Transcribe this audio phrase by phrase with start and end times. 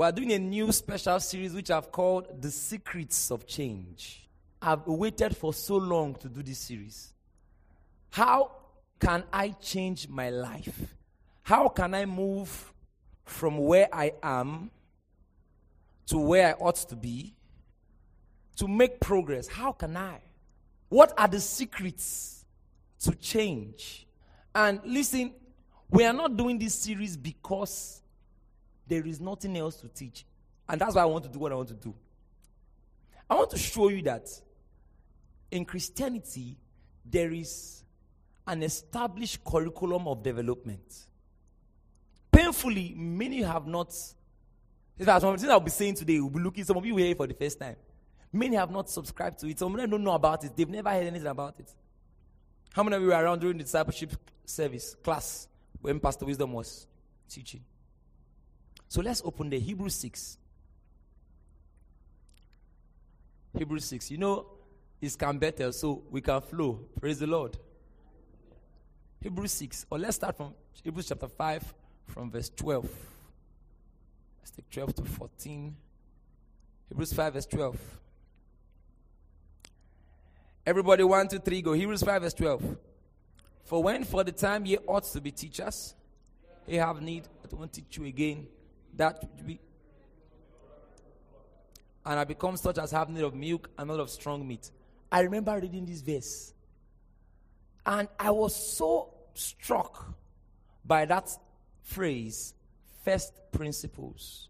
[0.00, 4.30] We are doing a new special series which I've called The Secrets of Change.
[4.62, 7.12] I've waited for so long to do this series.
[8.08, 8.50] How
[8.98, 10.96] can I change my life?
[11.42, 12.72] How can I move
[13.26, 14.70] from where I am
[16.06, 17.34] to where I ought to be
[18.56, 19.48] to make progress?
[19.48, 20.22] How can I?
[20.88, 22.46] What are the secrets
[23.00, 24.06] to change?
[24.54, 25.34] And listen,
[25.90, 28.00] we are not doing this series because
[28.90, 30.26] there is nothing else to teach.
[30.68, 31.94] And that's why I want to do what I want to do.
[33.28, 34.28] I want to show you that
[35.50, 36.56] in Christianity,
[37.04, 37.84] there is
[38.46, 41.06] an established curriculum of development.
[42.32, 43.94] Painfully, many have not.
[44.98, 47.14] In fact, some things I'll be saying today, we'll be looking, some of you here
[47.14, 47.76] for the first time.
[48.32, 49.58] Many have not subscribed to it.
[49.58, 50.56] Some of them don't know about it.
[50.56, 51.72] They've never heard anything about it.
[52.72, 54.12] How many of you were around during the discipleship
[54.44, 55.48] service class
[55.80, 56.86] when Pastor Wisdom was
[57.28, 57.60] teaching?
[58.90, 60.36] So let's open the Hebrews 6.
[63.56, 64.10] Hebrews 6.
[64.10, 64.46] You know,
[65.00, 66.80] it's can better, so we can flow.
[67.00, 67.56] Praise the Lord.
[69.22, 69.86] Hebrews 6.
[69.90, 71.72] Or let's start from Hebrews chapter 5,
[72.08, 72.84] from verse 12.
[74.40, 75.76] Let's take 12 to 14.
[76.88, 77.78] Hebrews 5, verse 12.
[80.66, 81.74] Everybody, one, two, three, go.
[81.74, 82.76] Hebrews 5, verse 12.
[83.62, 85.94] For when for the time ye ought to be teachers,
[86.66, 88.48] ye have need, I won't teach you again,
[89.00, 89.58] that we
[92.04, 94.70] and I become such as have need of milk and not of strong meat.
[95.10, 96.52] I remember reading this verse.
[97.84, 100.14] And I was so struck
[100.84, 101.30] by that
[101.82, 102.54] phrase,
[103.04, 104.48] first principles.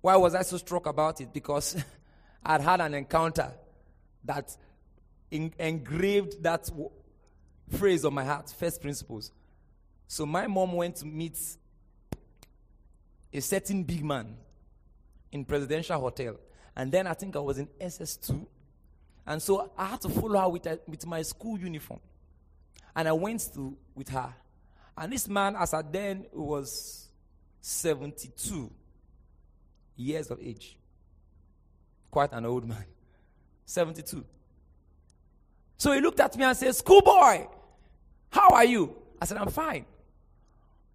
[0.00, 1.32] Why was I so struck about it?
[1.32, 1.82] Because
[2.44, 3.52] I'd had an encounter
[4.24, 4.54] that
[5.30, 6.90] in, engraved that w-
[7.70, 9.32] phrase on my heart, first principles.
[10.08, 11.38] So my mom went to meet
[13.32, 14.36] a certain big man
[15.32, 16.36] in presidential hotel.
[16.76, 18.46] And then I think I was in SS2.
[19.26, 22.00] And so I had to follow her with, a, with my school uniform.
[22.94, 24.34] And I went to with her.
[24.96, 27.08] And this man, as I then was
[27.60, 28.70] 72
[29.96, 30.76] years of age.
[32.10, 32.84] Quite an old man.
[33.66, 34.24] 72.
[35.76, 37.46] So he looked at me and said, Schoolboy,
[38.30, 38.96] how are you?
[39.20, 39.84] I said, I'm fine.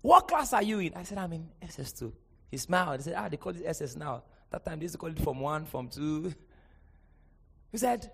[0.02, 0.94] What class are you in?
[0.96, 2.12] I said, I'm in SS2.
[2.56, 3.02] He smiled.
[3.02, 4.24] He said, Ah, they call it SS now.
[4.50, 6.34] That time they used to call it from one, from two.
[7.72, 8.10] He said,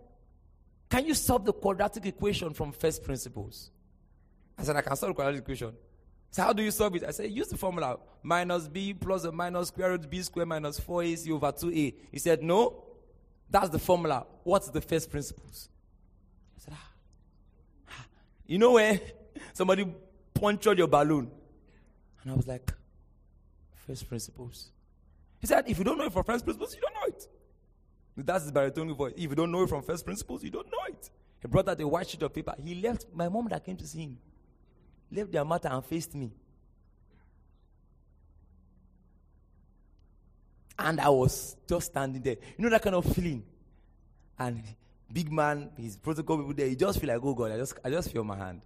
[0.89, 3.69] Can you solve the quadratic equation from first principles?
[4.57, 5.73] I said, I can solve the quadratic equation.
[6.31, 7.03] So how do you solve it?
[7.03, 7.99] I said, use the formula.
[8.23, 11.93] Minus b plus or minus square root b square minus 4ac over 2a.
[12.11, 12.83] He said, no.
[13.47, 14.25] That's the formula.
[14.43, 15.69] What's the first principles?
[16.57, 16.73] I said,
[17.89, 18.05] ah.
[18.47, 18.99] You know where
[19.53, 19.85] somebody
[20.33, 21.29] punctured your balloon?
[22.23, 22.73] And I was like,
[23.91, 24.71] first principles.
[25.39, 27.27] He said, if you don't know it from first principles, you don't know it.
[28.17, 29.13] That's his baritone voice.
[29.17, 31.09] If you don't know it from first principles, you don't know it.
[31.41, 32.53] He brought out a white sheet of paper.
[32.63, 34.17] He left my mom that came to see him,
[35.11, 36.31] left their matter and faced me.
[40.79, 42.37] And I was just standing there.
[42.57, 43.43] You know that kind of feeling?
[44.39, 44.63] And
[45.11, 47.89] big man, his protocol people there, you just feel like, oh God, I just I
[47.89, 48.61] just feel my hand.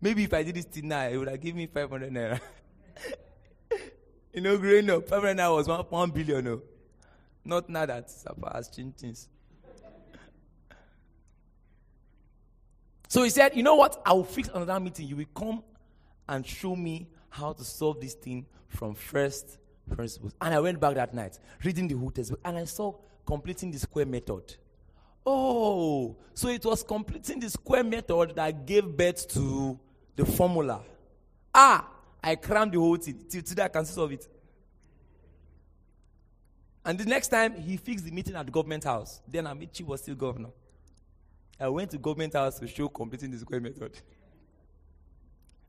[0.00, 2.40] Maybe if I did this now, it would have given me 500 naira.
[4.32, 6.44] you know, growing up, 500 naira was one, one billion.
[6.44, 6.62] No.
[7.44, 9.28] Not now that Sapa has changed things.
[13.08, 14.00] so he said, You know what?
[14.04, 15.08] I will fix another meeting.
[15.08, 15.62] You will come
[16.28, 19.58] and show me how to solve this thing from first
[19.90, 20.34] principles.
[20.40, 22.94] And I went back that night, reading the whole textbook, and I saw
[23.26, 24.56] completing the square method.
[25.24, 29.78] Oh, so it was completing the square method that gave birth to
[30.16, 30.82] the formula.
[31.54, 31.88] Ah,
[32.22, 33.24] I crammed the whole thing.
[33.28, 34.28] Till today I can solve it.
[36.84, 40.00] And the next time he fixed the meeting at the government house, then Amaechi was
[40.02, 40.50] still governor.
[41.58, 44.00] I went to government house to show completing the square method.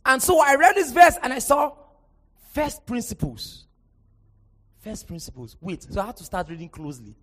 [0.05, 1.73] And so I read this verse and I saw
[2.53, 3.65] first principles.
[4.79, 5.57] First principles.
[5.59, 7.15] Wait, so I had to start reading closely.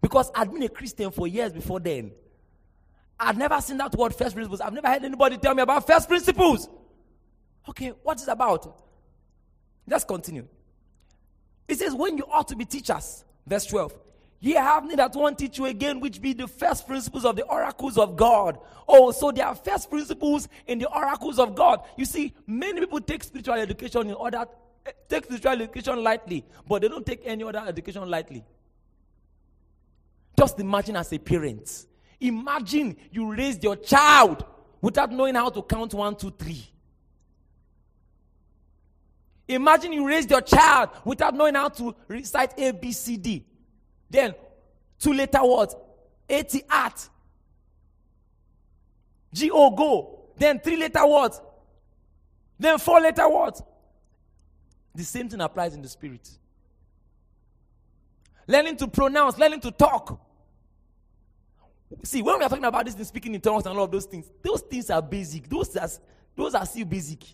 [0.00, 2.12] Because I'd been a Christian for years before then.
[3.18, 4.62] I'd never seen that word first principles.
[4.62, 6.68] I've never heard anybody tell me about first principles.
[7.68, 8.80] Okay, what is about?
[9.86, 10.46] Let's continue.
[11.68, 13.96] It says, when you ought to be teachers, verse 12.
[14.42, 17.44] Ye have need that one teach you again, which be the first principles of the
[17.44, 18.58] oracles of God.
[18.88, 21.82] Oh, so there are first principles in the oracles of God.
[21.98, 24.46] You see, many people take spiritual education in order
[24.86, 28.42] eh, take spiritual education lightly, but they don't take any other education lightly.
[30.38, 31.84] Just imagine as a parent.
[32.18, 34.42] Imagine you raised your child
[34.80, 36.66] without knowing how to count one, two, three.
[39.50, 43.44] Imagine you raised your child without knowing how to recite A, B, C, D.
[44.08, 44.32] Then,
[44.98, 45.74] two letter words,
[46.28, 47.08] AT art.
[49.32, 50.20] G O go.
[50.36, 51.40] Then three letter words.
[52.58, 53.62] Then four letter words.
[54.94, 56.28] The same thing applies in the spirit.
[58.46, 60.20] Learning to pronounce, learning to talk.
[62.04, 64.04] See, when we are talking about this in speaking in tongues and all of those
[64.04, 65.48] things, those things are basic.
[65.48, 65.88] Those are,
[66.36, 67.24] those are still basic.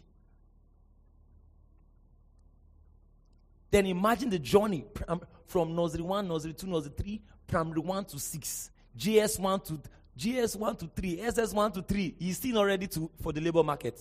[3.76, 4.86] Then imagine the journey
[5.48, 9.80] from nursery 1, nursery 2, nursery 3, primary 1 to 6, GS 1 to
[10.16, 12.14] GS 1 to 3, SS 1 to 3.
[12.18, 14.00] He's still not ready to, for the labor market.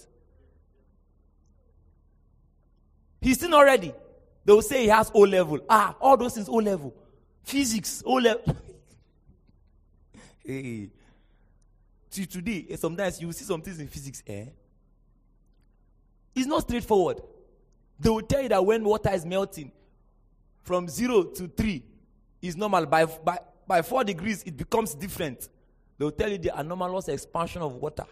[3.19, 3.93] He's still not ready.
[4.45, 5.59] They will say he has O level.
[5.69, 6.95] Ah, all those things O level.
[7.43, 8.55] Physics, O level.
[10.45, 10.89] hey.
[12.09, 14.45] See, today, eh, sometimes you see some things in physics, eh?
[16.33, 17.19] It's not straightforward.
[17.99, 19.71] They will tell you that when water is melting
[20.61, 21.83] from zero to three
[22.41, 22.85] is normal.
[22.85, 25.47] By, by, by four degrees, it becomes different.
[25.97, 28.05] They will tell you the anomalous expansion of water.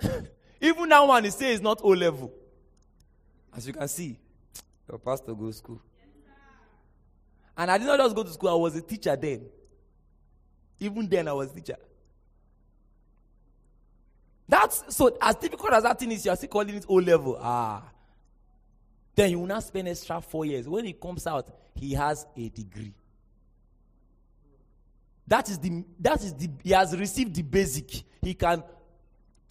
[0.60, 2.32] Even that one, he say it's not O level.
[3.54, 4.18] As you can see,
[4.88, 5.82] your pastor goes to school.
[7.56, 9.46] And I did not just go to school, I was a teacher then.
[10.78, 11.76] Even then, I was a teacher.
[14.48, 17.38] That's so as difficult as that thing is, you're still calling it O level.
[17.40, 17.82] Ah.
[19.20, 20.66] Then you will not spend extra four years.
[20.66, 22.94] When he comes out, he has a degree.
[25.26, 28.02] That is the that is the he has received the basic.
[28.22, 28.62] He can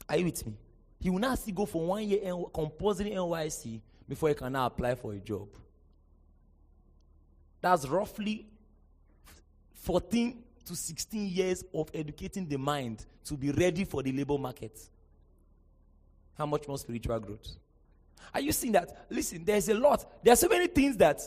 [0.10, 0.54] are you with me?
[1.00, 4.66] He will not still go for one year and compulsory NYSC before he can now
[4.66, 5.48] apply for a job.
[7.62, 8.48] That's roughly
[9.76, 14.80] 14 to 16 years of educating the mind to be ready for the labor market.
[16.36, 17.56] How much more spiritual growth?
[18.34, 19.06] Are you seeing that?
[19.10, 20.24] Listen, there's a lot.
[20.24, 21.22] There are so many things that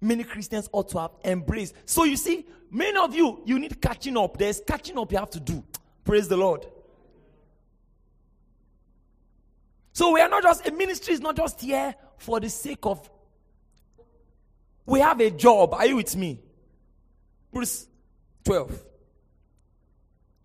[0.00, 1.74] many Christians ought to have embraced.
[1.86, 4.36] So you see, many of you, you need catching up.
[4.36, 5.62] There's catching up you have to do.
[6.04, 6.66] Praise the Lord.
[9.92, 13.08] So we are not just, a ministry is not just here for the sake of,
[14.86, 15.74] we have a job.
[15.74, 16.40] Are you with me?
[17.52, 17.86] Verse
[18.44, 18.84] 12.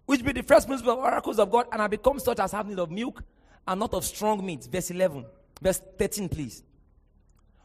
[0.05, 2.67] Which be the first principle of oracles of God, and I become such as have
[2.67, 3.23] need of milk
[3.67, 4.67] and not of strong meat.
[4.71, 5.25] Verse 11.
[5.61, 6.63] Verse 13, please.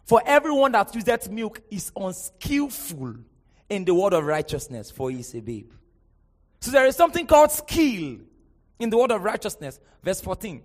[0.04, 3.16] For everyone that uses milk is unskillful
[3.68, 5.70] in the word of righteousness, for he is a babe.
[6.60, 8.18] So there is something called skill
[8.78, 9.80] in the word of righteousness.
[10.02, 10.62] Verse 14.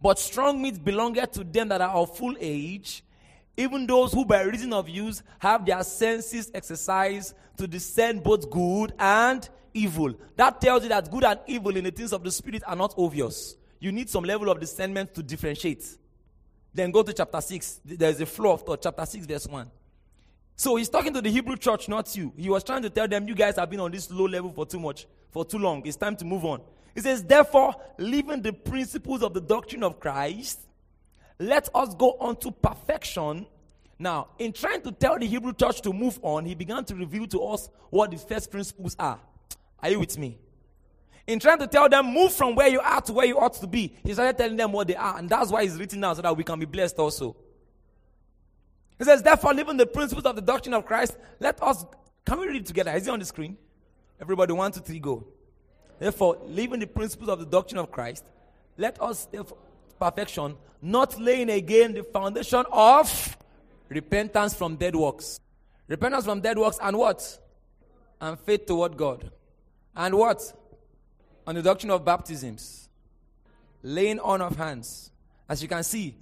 [0.00, 3.04] But strong meat belongeth to them that are of full age,
[3.56, 8.92] even those who by reason of use have their senses exercised to discern both good
[8.98, 10.14] and evil.
[10.36, 12.94] That tells you that good and evil in the things of the spirit are not
[12.96, 15.84] obvious you need some level of discernment to differentiate.
[16.72, 17.80] Then go to chapter 6.
[17.84, 18.82] There's a flow of thought.
[18.82, 19.70] Chapter 6, verse 1.
[20.56, 22.32] So he's talking to the Hebrew church, not you.
[22.36, 24.64] He was trying to tell them, you guys have been on this low level for
[24.64, 25.84] too much, for too long.
[25.84, 26.62] It's time to move on.
[26.94, 30.60] He says, therefore, leaving the principles of the doctrine of Christ,
[31.38, 33.46] let us go on to perfection.
[33.98, 37.26] Now, in trying to tell the Hebrew church to move on, he began to reveal
[37.26, 39.20] to us what the first principles are.
[39.80, 40.38] Are you with me?
[41.26, 43.66] In trying to tell them, move from where you are to where you ought to
[43.66, 45.18] be, he started telling them what they are.
[45.18, 47.34] And that's why it's written down so that we can be blessed also.
[48.98, 51.84] He says, therefore, living the principles of the doctrine of Christ, let us.
[52.24, 52.92] Can we read it together?
[52.92, 53.56] Is it on the screen?
[54.20, 55.26] Everybody, one, two, three, go.
[55.98, 58.24] Therefore, living the principles of the doctrine of Christ,
[58.76, 59.28] let us,
[59.98, 63.36] perfection, not laying again the foundation of
[63.88, 65.40] repentance from dead works.
[65.88, 67.38] Repentance from dead works and what?
[68.20, 69.30] And faith toward God.
[69.96, 70.52] And what?
[71.46, 72.88] On the doctrine of baptisms,
[73.82, 75.10] laying on of hands.
[75.48, 76.16] As you can see,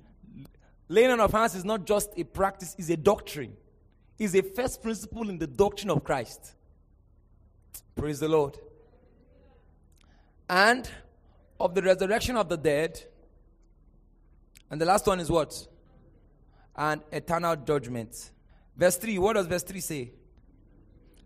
[0.89, 3.57] laying on of hands is not just a practice, it's a doctrine.
[4.19, 6.55] It's a first principle in the doctrine of Christ.
[7.95, 8.59] Praise the Lord.
[10.49, 10.89] And
[11.59, 13.03] of the resurrection of the dead.
[14.71, 15.67] And the last one is what?
[16.77, 18.31] And eternal judgment.
[18.77, 20.11] Verse 3, what does verse 3 say?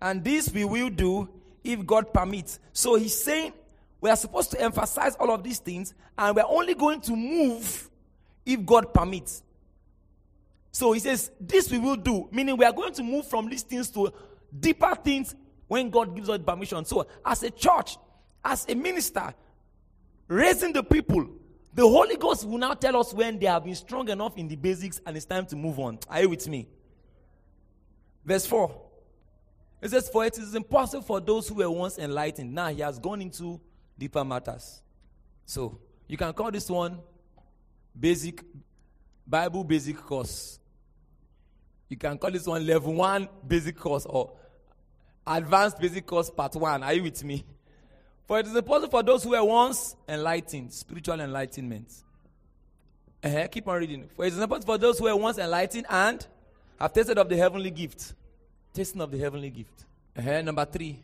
[0.01, 1.29] And this we will do
[1.65, 2.59] if God permits.
[2.73, 3.53] So he's saying
[4.01, 7.91] we are supposed to emphasize all of these things, and we're only going to move
[8.45, 9.43] if God permits.
[10.71, 13.63] So he says, This we will do, meaning we are going to move from these
[13.63, 14.13] things to
[14.59, 15.35] deeper things
[15.69, 16.85] when God gives us permission.
[16.85, 17.97] So, as a church,
[18.45, 19.35] as a minister,
[20.29, 21.29] raising the people,
[21.75, 24.57] the Holy Ghost will now tell us when they have been strong enough in the
[24.57, 25.99] basics and it's time to move on.
[26.09, 26.69] Are you with me?
[28.25, 28.83] Verse 4.
[29.83, 32.55] It says, For it is impossible for those who were once enlightened.
[32.55, 33.61] Now he has gone into
[33.99, 34.83] deeper matters.
[35.45, 36.99] So, you can call this one
[37.99, 38.43] basic
[39.27, 40.59] Bible basic course.
[41.89, 44.33] You can call this one level one basic course or
[45.27, 46.83] advanced basic course part one.
[46.83, 47.45] Are you with me?
[48.27, 51.93] For it is important for those who were once enlightened, spiritual enlightenment.
[53.23, 54.09] Uh-huh, keep on reading.
[54.15, 56.27] For it is important for those who were once enlightened and
[56.79, 58.15] have tasted of the heavenly gift.
[58.73, 59.85] Tasting of the heavenly gift.
[60.17, 61.01] Uh-huh, number three.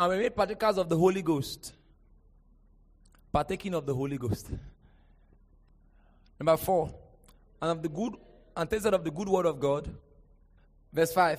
[0.00, 1.74] And we made partakers of the Holy Ghost.
[3.30, 4.48] Partaking of the Holy Ghost.
[6.38, 6.90] Number four.
[7.60, 8.14] And of the good
[8.56, 9.94] and tasted of the good word of God.
[10.90, 11.38] Verse 5.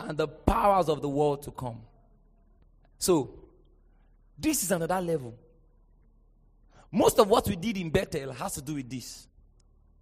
[0.00, 1.80] And the powers of the world to come.
[2.98, 3.32] So,
[4.38, 5.34] this is another level.
[6.90, 9.26] Most of what we did in Bethel has to do with this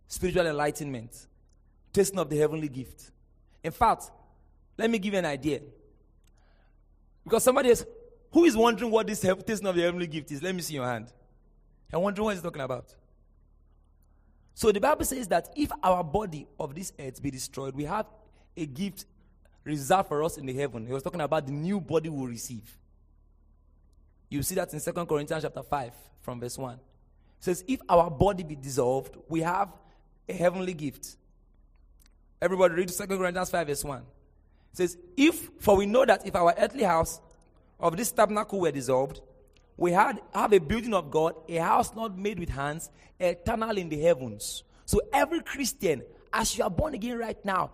[0.08, 1.28] spiritual enlightenment,
[1.92, 3.12] tasting of the heavenly gift.
[3.62, 4.10] In fact,
[4.76, 5.60] let me give you an idea.
[7.24, 7.84] Because somebody else,
[8.32, 10.42] who is wondering what this tasting of the heavenly gift is?
[10.42, 11.12] Let me see your hand.
[11.92, 12.94] I'm wondering what he's talking about.
[14.54, 18.06] So the Bible says that if our body of this earth be destroyed, we have
[18.56, 19.06] a gift
[19.64, 20.86] reserved for us in the heaven.
[20.86, 22.76] He was talking about the new body we'll receive.
[24.28, 26.74] You see that in 2 Corinthians chapter 5 from verse 1.
[26.74, 26.80] It
[27.40, 29.70] says, If our body be dissolved, we have
[30.28, 31.16] a heavenly gift.
[32.40, 34.02] Everybody read 2 Corinthians 5 verse 1.
[34.72, 37.20] It says, If, for we know that if our earthly house
[37.78, 39.20] of this tabernacle were dissolved,
[39.76, 43.88] we had have a building of God, a house not made with hands, eternal in
[43.88, 44.62] the heavens.
[44.84, 47.70] So every Christian, as you are born again right now,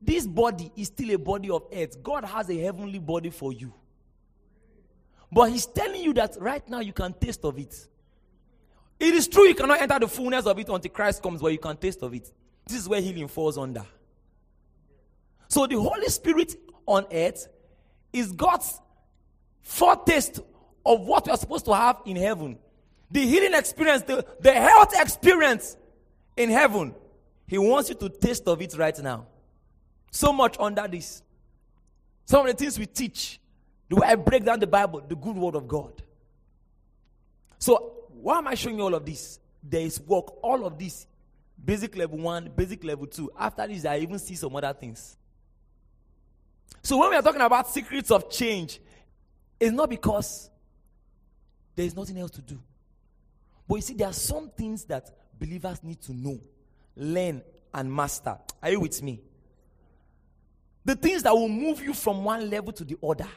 [0.00, 2.02] this body is still a body of earth.
[2.02, 3.72] God has a heavenly body for you.
[5.32, 7.86] But he's telling you that right now you can taste of it.
[8.98, 11.58] It is true you cannot enter the fullness of it until Christ comes, but you
[11.58, 12.30] can taste of it.
[12.66, 13.84] This is where healing falls under.
[15.50, 16.54] So the Holy Spirit
[16.86, 17.48] on earth
[18.12, 18.80] is God's
[19.62, 20.38] foretaste
[20.86, 22.56] of what we are supposed to have in heaven.
[23.10, 25.76] The healing experience, the, the health experience
[26.36, 26.94] in heaven.
[27.48, 29.26] He wants you to taste of it right now.
[30.12, 31.20] So much under this.
[32.26, 33.40] Some of the things we teach
[33.88, 36.00] the way I break down the Bible, the good word of God.
[37.58, 39.40] So, why am I showing you all of this?
[39.64, 41.08] There is work, all of this.
[41.62, 43.32] Basic level one, basic level two.
[43.36, 45.16] After this, I even see some other things.
[46.82, 48.80] So, when we are talking about secrets of change,
[49.58, 50.50] it's not because
[51.76, 52.60] there is nothing else to do.
[53.68, 56.40] But you see, there are some things that believers need to know,
[56.96, 58.36] learn, and master.
[58.62, 59.20] Are you with me?
[60.84, 63.28] The things that will move you from one level to the other.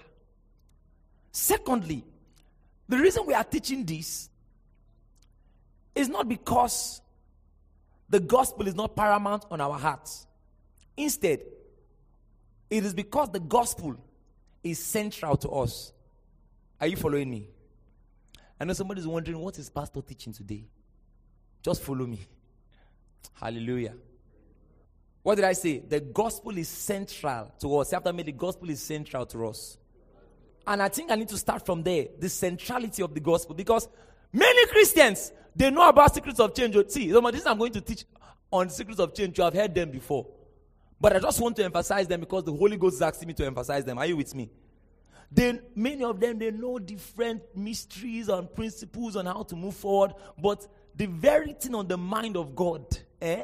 [1.31, 2.03] Secondly,
[2.87, 4.29] the reason we are teaching this
[5.95, 7.01] is not because
[8.09, 10.25] the gospel is not paramount on our hearts.
[10.95, 11.41] Instead,
[12.74, 13.96] it is because the gospel
[14.63, 15.94] is central to us.
[16.82, 17.48] Are you following me?
[18.60, 20.65] I know somebody's wondering what is pastor teaching today.
[21.62, 22.20] Just follow me.
[23.34, 23.94] Hallelujah.
[25.22, 25.80] What did I say?
[25.88, 27.94] The gospel is central to us.
[27.94, 29.77] After me, the gospel is central to us.
[30.65, 33.53] And I think I need to start from there, the centrality of the gospel.
[33.53, 33.88] Because
[34.32, 36.75] many Christians, they know about secrets of change.
[36.89, 38.06] See, this I'm going to teach
[38.51, 39.38] on secrets of change.
[39.38, 40.25] You have heard them before.
[41.03, 43.45] But I just want to emphasize them because the Holy Ghost is asking me to
[43.45, 43.98] emphasize them.
[43.98, 44.50] Are you with me?
[45.29, 50.13] Then many of them they know different mysteries and principles on how to move forward,
[50.41, 52.86] but the very thing on the mind of God,
[53.22, 53.43] eh?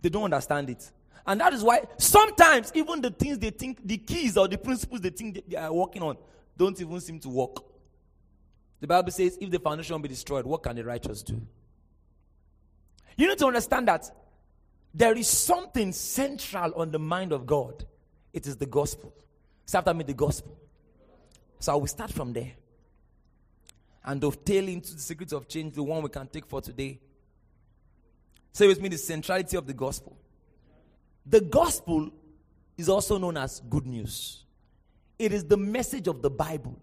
[0.00, 0.90] They don't understand it.
[1.26, 5.02] And that is why sometimes even the things they think, the keys or the principles
[5.02, 6.16] they think they are working on,
[6.56, 7.56] don't even seem to work.
[8.80, 11.42] The Bible says, if the foundation be destroyed, what can the righteous do?
[13.18, 14.10] You need to understand that
[14.92, 17.84] there is something central on the mind of God.
[18.32, 19.12] It is the gospel.
[19.66, 20.56] Say after me, the gospel.
[21.60, 22.52] So I will start from there.
[24.04, 26.98] And dovetail into the secrets of change, the one we can take for today.
[28.52, 30.16] Say with me the centrality of the gospel.
[31.26, 32.10] The gospel
[32.76, 34.44] is also known as good news.
[35.18, 36.76] It is the message of the Bible.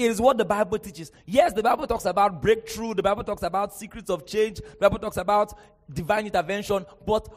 [0.00, 1.12] Is what the Bible teaches.
[1.26, 4.98] Yes, the Bible talks about breakthrough, the Bible talks about secrets of change, the Bible
[4.98, 5.52] talks about
[5.92, 7.28] divine intervention, but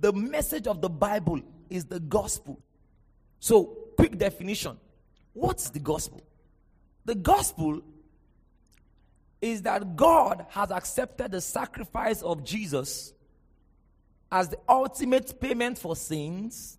[0.00, 2.60] the message of the Bible is the gospel.
[3.38, 4.78] So, quick definition
[5.32, 6.20] what's the gospel?
[7.04, 7.82] The gospel
[9.40, 13.12] is that God has accepted the sacrifice of Jesus
[14.32, 16.78] as the ultimate payment for sins.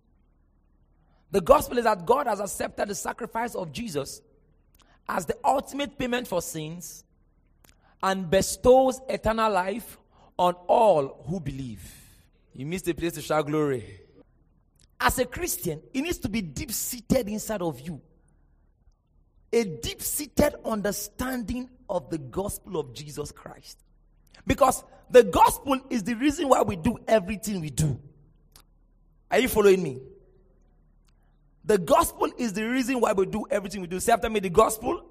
[1.30, 4.20] The gospel is that God has accepted the sacrifice of Jesus
[5.10, 7.04] as the ultimate payment for sins
[8.00, 9.98] and bestows eternal life
[10.38, 11.82] on all who believe.
[12.54, 14.00] You missed a place to shout glory.
[15.00, 18.00] As a Christian, it needs to be deep seated inside of you.
[19.52, 23.78] A deep seated understanding of the gospel of Jesus Christ.
[24.46, 27.98] Because the gospel is the reason why we do everything we do.
[29.28, 30.00] Are you following me?
[31.64, 34.00] The gospel is the reason why we do everything we do.
[34.00, 35.04] Say after me, the gospel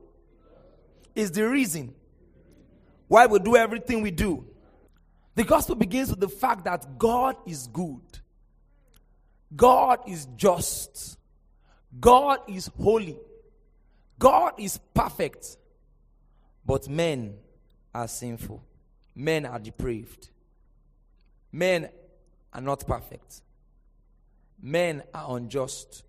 [1.16, 1.94] is the reason
[3.08, 4.46] why we do everything we do.
[5.36, 8.02] The gospel begins with the fact that God is good,
[9.56, 11.18] God is just,
[12.00, 13.18] God is holy,
[14.18, 15.58] God is perfect,
[16.66, 17.36] but men
[17.94, 18.64] are sinful,
[19.16, 20.30] men are depraved,
[21.52, 21.90] men
[22.52, 23.42] are not perfect,
[24.62, 26.04] men are unjust.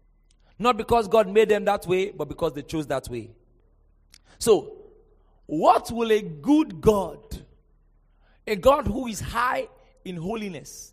[0.60, 3.30] Not because God made them that way, but because they chose that way.
[4.38, 4.76] So,
[5.46, 7.18] what will a good God,
[8.46, 9.68] a God who is high
[10.04, 10.92] in holiness,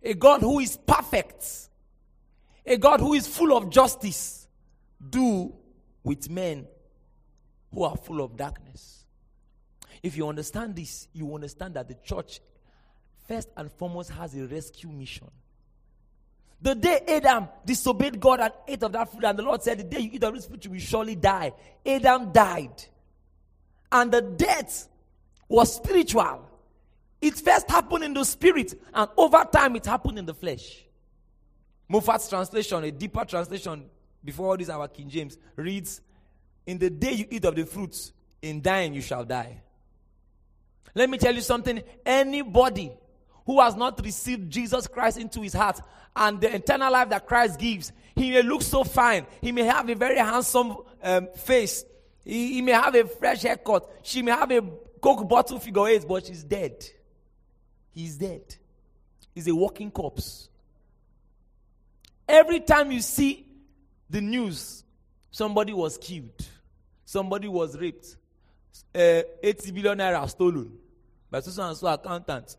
[0.00, 1.68] a God who is perfect,
[2.64, 4.46] a God who is full of justice,
[5.10, 5.52] do
[6.04, 6.68] with men
[7.74, 9.04] who are full of darkness?
[10.00, 12.40] If you understand this, you understand that the church,
[13.26, 15.28] first and foremost, has a rescue mission.
[16.62, 19.84] The day Adam disobeyed God and ate of that fruit, and the Lord said, The
[19.84, 21.52] day you eat of this fruit, you will surely die.
[21.86, 22.84] Adam died.
[23.90, 24.88] And the death
[25.48, 26.48] was spiritual.
[27.20, 30.84] It first happened in the spirit, and over time it happened in the flesh.
[31.90, 33.86] Moffatt's translation, a deeper translation
[34.22, 36.00] before all this, our King James, reads,
[36.66, 38.12] In the day you eat of the fruits,
[38.42, 39.62] in dying you shall die.
[40.94, 41.82] Let me tell you something.
[42.04, 42.92] Anybody
[43.50, 45.80] who has not received Jesus Christ into his heart
[46.14, 49.26] and the eternal life that Christ gives, he may look so fine.
[49.40, 51.84] He may have a very handsome um, face.
[52.24, 53.90] He, he may have a fresh haircut.
[54.04, 54.62] She may have a
[55.02, 56.76] Coke bottle figure eight, but she's dead.
[57.90, 58.54] He's dead.
[59.34, 60.48] He's a walking corpse.
[62.28, 63.48] Every time you see
[64.08, 64.84] the news,
[65.32, 66.46] somebody was killed,
[67.04, 68.14] somebody was raped,
[68.94, 70.70] uh, 80 billion naira stolen
[71.28, 72.56] by so and so accountant.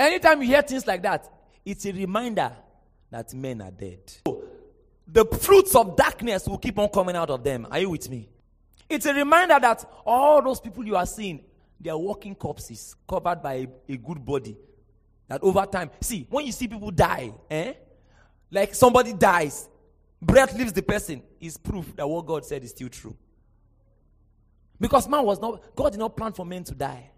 [0.00, 1.30] Anytime you hear things like that,
[1.62, 2.50] it's a reminder
[3.10, 4.00] that men are dead.
[5.06, 7.66] The fruits of darkness will keep on coming out of them.
[7.70, 8.30] Are you with me?
[8.88, 11.44] It's a reminder that all those people you are seeing,
[11.78, 14.56] they are walking corpses covered by a, a good body.
[15.28, 17.74] That over time, see, when you see people die, eh?
[18.50, 19.68] Like somebody dies,
[20.22, 23.16] breath leaves the person, is proof that what God said is still true.
[24.80, 27.09] Because man was not, God did not plan for men to die.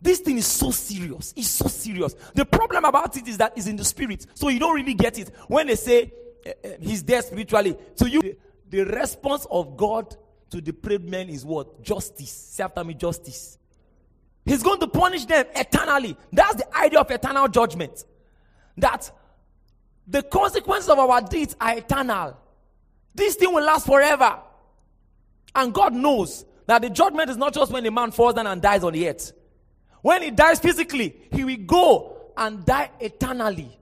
[0.00, 1.34] This thing is so serious.
[1.36, 2.14] It's so serious.
[2.34, 4.26] The problem about it is that it's in the spirit.
[4.34, 5.30] So you don't really get it.
[5.48, 6.12] When they say
[6.46, 8.36] uh, uh, he's there spiritually, to you, the,
[8.68, 10.16] the response of God
[10.50, 11.82] to the depraved men is what?
[11.82, 12.30] Justice.
[12.30, 13.58] Say after me, justice.
[14.44, 16.16] He's going to punish them eternally.
[16.32, 18.04] That's the idea of eternal judgment.
[18.78, 19.10] That
[20.06, 22.38] the consequences of our deeds are eternal.
[23.14, 24.38] This thing will last forever.
[25.54, 28.62] And God knows that the judgment is not just when a man falls down and
[28.62, 29.32] dies on the earth.
[30.02, 33.78] When he dies physically, he will go and die eternally.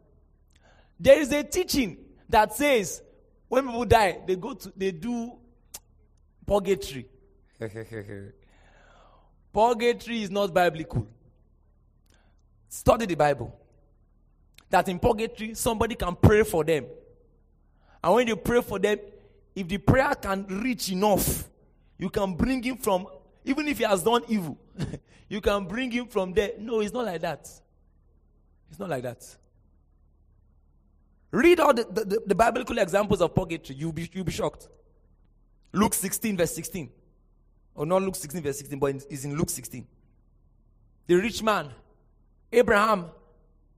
[0.99, 1.99] There is a teaching
[2.29, 3.03] that says
[3.49, 5.33] when people die, they go to they do
[6.47, 7.07] purgatory.
[9.53, 11.07] purgatory is not biblical.
[12.69, 13.59] Study the Bible.
[14.69, 16.87] That in purgatory, somebody can pray for them.
[18.03, 18.99] And when you pray for them,
[19.55, 21.49] if the prayer can reach enough,
[21.99, 23.07] you can bring him from,
[23.45, 24.59] even if he has done evil,
[25.29, 26.53] you can bring him from there.
[26.59, 27.49] No, it's not like that.
[28.71, 29.25] It's not like that.
[31.31, 33.79] Read all the, the, the biblical examples of purgatory.
[33.79, 34.69] You'll be, you'll be shocked.
[35.73, 36.91] Luke 16, verse 16.
[37.75, 39.87] Or not Luke 16, verse 16, but it's in Luke 16.
[41.07, 41.71] The rich man,
[42.51, 43.07] Abraham,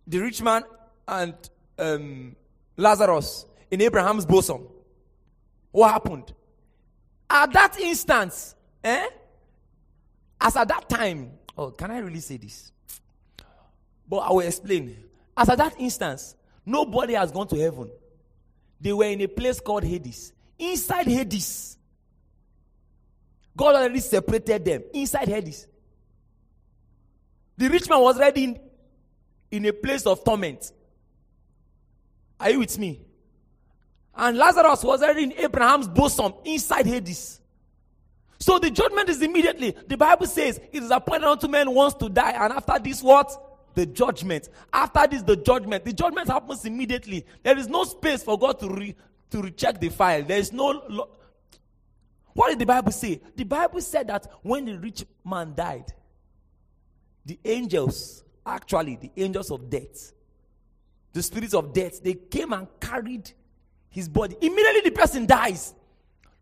[0.06, 0.62] the rich man,
[1.06, 1.34] and
[1.78, 2.36] um,
[2.76, 4.66] Lazarus in Abraham's bosom.
[5.72, 6.32] What happened?
[7.28, 9.08] At that instance, eh?
[10.40, 12.72] As at that time, oh, can I really say this?
[14.08, 14.96] But I will explain.
[15.36, 17.90] As at that instance, nobody has gone to heaven.
[18.80, 20.32] They were in a place called Hades.
[20.58, 21.76] Inside Hades,
[23.56, 24.84] God already separated them.
[24.92, 25.66] Inside Hades.
[27.56, 28.60] The rich man was already in,
[29.50, 30.72] in a place of torment.
[32.38, 33.00] Are you with me?
[34.14, 37.40] And Lazarus was already in Abraham's bosom inside Hades.
[38.38, 39.74] So the judgment is immediately.
[39.86, 43.44] The Bible says it is appointed unto men once to die, and after this, what?
[43.74, 44.48] The judgment.
[44.72, 45.84] After this, the judgment.
[45.84, 47.26] The judgment happens immediately.
[47.42, 48.94] There is no space for God to re,
[49.30, 50.22] to recheck the file.
[50.22, 50.82] There is no.
[50.88, 51.10] Lo-
[52.32, 53.20] what did the Bible say?
[53.34, 55.92] The Bible said that when the rich man died,
[57.26, 60.12] the angels, actually, the angels of death,
[61.12, 63.32] the spirits of death, they came and carried
[63.90, 64.36] his body.
[64.40, 65.74] Immediately the person dies.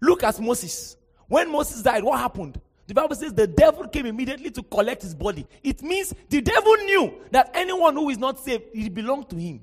[0.01, 0.97] Look at Moses.
[1.29, 2.61] When Moses died, what happened?
[2.87, 5.47] The Bible says the devil came immediately to collect his body.
[5.63, 9.63] It means the devil knew that anyone who is not saved, it belonged to him.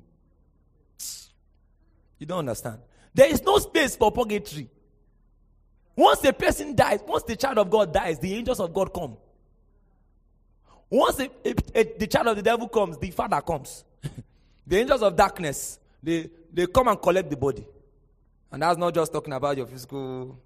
[2.18, 2.78] You don't understand.
[3.12, 4.70] There is no space for purgatory.
[5.96, 9.16] Once a person dies, once the child of God dies, the angels of God come.
[10.90, 13.84] Once a, a, a, the child of the devil comes, the father comes.
[14.66, 17.66] the angels of darkness, they, they come and collect the body.
[18.50, 20.38] And that's not just talking about your physical.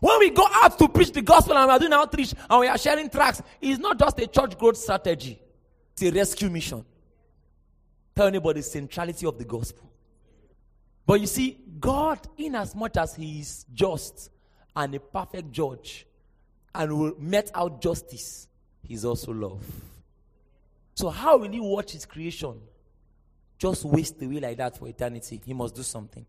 [0.00, 2.68] When we go out to preach the gospel and we are doing outreach and we
[2.68, 5.40] are sharing tracks, it's not just a church growth strategy,
[5.92, 6.84] it's a rescue mission.
[8.14, 9.90] Tell anybody the centrality of the gospel.
[11.06, 14.30] But you see, God, in as much as He is just
[14.74, 16.06] and a perfect judge
[16.74, 18.48] and will met out justice,
[18.82, 19.64] He's also love.
[20.94, 22.54] So, how will He watch His creation
[23.58, 25.40] just waste away like that for eternity?
[25.44, 26.26] He must do something.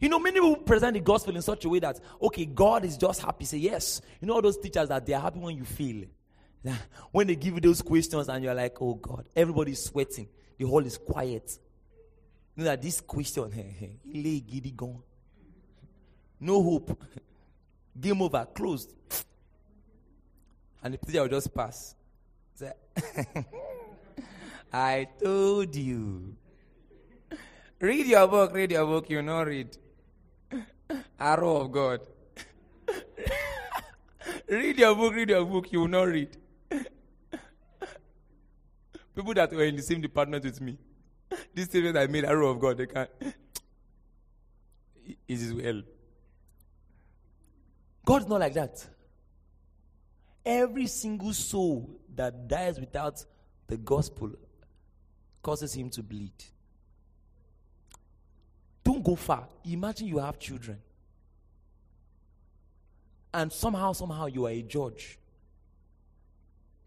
[0.00, 2.96] You know, many people present the gospel in such a way that, okay, God is
[2.96, 3.44] just happy.
[3.44, 4.00] Say, yes.
[4.20, 6.04] You know, all those teachers that they are happy when you feel.
[7.12, 10.28] When they give you those questions and you're like, oh God, everybody's sweating.
[10.58, 11.58] The hall is quiet.
[12.56, 13.50] You know that this question,
[14.06, 15.02] lay giddy gone.
[16.40, 16.98] No hope.
[18.00, 18.92] Game over, closed.
[20.82, 21.94] And the teacher will just pass.
[22.54, 22.72] Say,
[24.72, 26.36] I told you.
[27.80, 29.76] Read your book, read your book, you know read.
[31.18, 32.00] Arrow of God.
[34.48, 36.36] read your book, read your book, you will not read.
[39.14, 40.76] People that were in the same department with me.
[41.54, 43.10] This statement I made, arrow of God, they can't.
[45.06, 45.82] It is well.
[48.04, 48.86] God is not like that.
[50.44, 53.24] Every single soul that dies without
[53.66, 54.32] the gospel
[55.42, 56.32] causes him to bleed.
[59.04, 59.46] Go far.
[59.64, 60.78] Imagine you have children.
[63.34, 65.18] And somehow, somehow, you are a judge.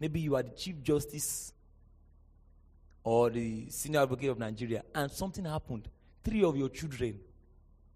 [0.00, 1.52] Maybe you are the Chief Justice
[3.04, 5.88] or the Senior Advocate of Nigeria, and something happened.
[6.24, 7.20] Three of your children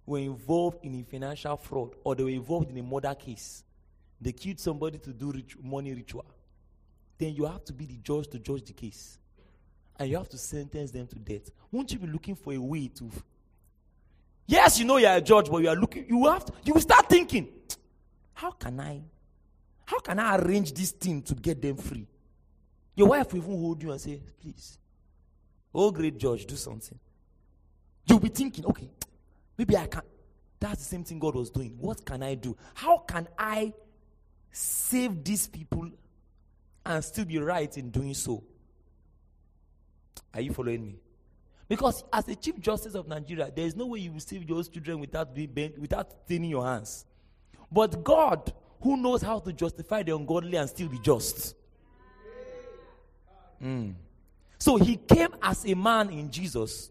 [0.06, 3.64] were involved in a financial fraud or they were involved in a murder case.
[4.20, 6.24] They killed somebody to do money ritual.
[7.18, 9.18] Then you have to be the judge to judge the case.
[9.98, 11.50] And you have to sentence them to death.
[11.70, 13.10] Won't you be looking for a way to
[14.46, 16.74] Yes, you know you are a judge, but you are looking, you have to, you
[16.74, 17.48] will start thinking,
[18.34, 19.00] how can I,
[19.84, 22.06] how can I arrange this thing to get them free?
[22.94, 24.78] Your wife will even hold you and say, please,
[25.74, 26.98] oh great judge, do something.
[28.06, 28.90] You'll be thinking, okay,
[29.56, 30.02] maybe I can.
[30.58, 31.76] That's the same thing God was doing.
[31.80, 32.56] What can I do?
[32.74, 33.72] How can I
[34.50, 35.88] save these people
[36.84, 38.44] and still be right in doing so?
[40.34, 40.96] Are you following me?
[41.72, 44.68] Because as a chief justice of Nigeria, there is no way you will save those
[44.68, 47.06] children without being without thinning your hands.
[47.70, 51.54] But God, who knows how to justify the ungodly and still be just.
[53.64, 53.94] Mm.
[54.58, 56.90] So he came as a man in Jesus,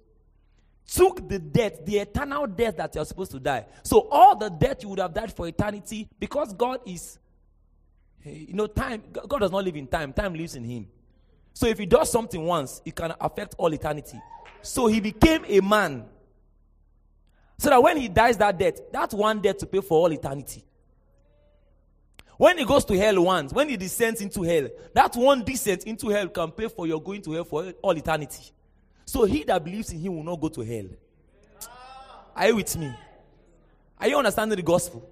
[0.91, 3.67] took the death, the eternal death that you're supposed to die.
[3.84, 7.20] So all the death you would have died for eternity, because God is,
[8.26, 10.88] you know, time, God does not live in time, time lives in him.
[11.54, 14.20] So if he does something once, it can affect all eternity.
[14.62, 16.06] So he became a man.
[17.58, 20.63] So that when he dies that death, that's one death to pay for all eternity.
[22.38, 26.10] When he goes to hell once, when he descends into hell, that one descent into
[26.10, 28.52] hell can pay for your going to hell for all eternity.
[29.06, 30.88] So he that believes in him will not go to hell.
[32.36, 32.91] Are you with me?
[34.00, 35.08] Are you understanding the gospel?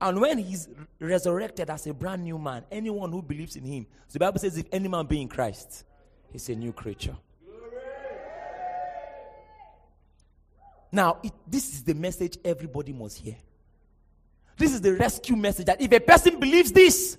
[0.00, 0.68] And when he's
[1.00, 4.58] resurrected as a brand new man, anyone who believes in him, so the Bible says,
[4.58, 5.84] if any man be in Christ,
[6.30, 7.16] he's a new creature.
[10.90, 13.36] Now, it, this is the message everybody must hear.
[14.56, 17.16] This is the rescue message that if a person believes this,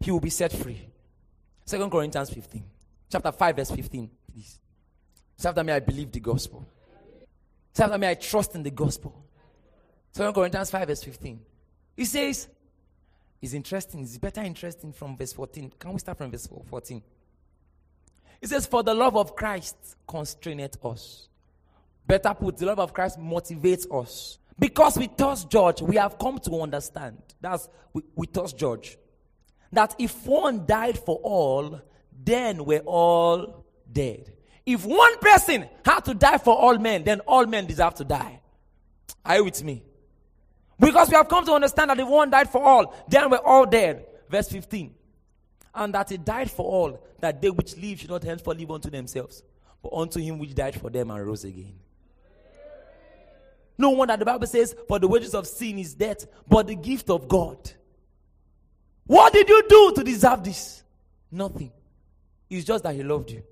[0.00, 0.80] he will be set free.
[1.64, 2.62] Second Corinthians 15,
[3.10, 4.60] chapter 5, verse 15, please.
[5.36, 6.64] Say after me, I believe the gospel.
[7.72, 9.24] Say after me, I trust in the gospel.
[10.12, 11.40] Second Corinthians 5, verse 15.
[11.96, 12.48] He says,
[13.42, 15.72] it's interesting, it's better interesting from verse 14.
[15.78, 17.02] Can we start from verse 14?
[18.40, 19.76] It says, For the love of Christ
[20.06, 21.28] constraineth us
[22.06, 24.38] Better put, the love of Christ motivates us.
[24.58, 27.20] Because we thus judge, we have come to understand.
[27.40, 28.96] That's we, we thus judge.
[29.72, 31.80] That if one died for all,
[32.24, 34.32] then we're all dead.
[34.64, 38.40] If one person had to die for all men, then all men deserve to die.
[39.24, 39.82] Are you with me?
[40.78, 43.66] Because we have come to understand that if one died for all, then we're all
[43.66, 44.06] dead.
[44.28, 44.94] Verse 15.
[45.74, 48.90] And that he died for all, that they which live should not henceforth live unto
[48.90, 49.42] themselves,
[49.82, 51.74] but unto him which died for them and rose again.
[53.78, 57.10] No wonder the Bible says, For the wages of sin is death, but the gift
[57.10, 57.58] of God.
[59.06, 60.82] What did you do to deserve this?
[61.30, 61.72] Nothing.
[62.48, 63.42] It's just that He loved you.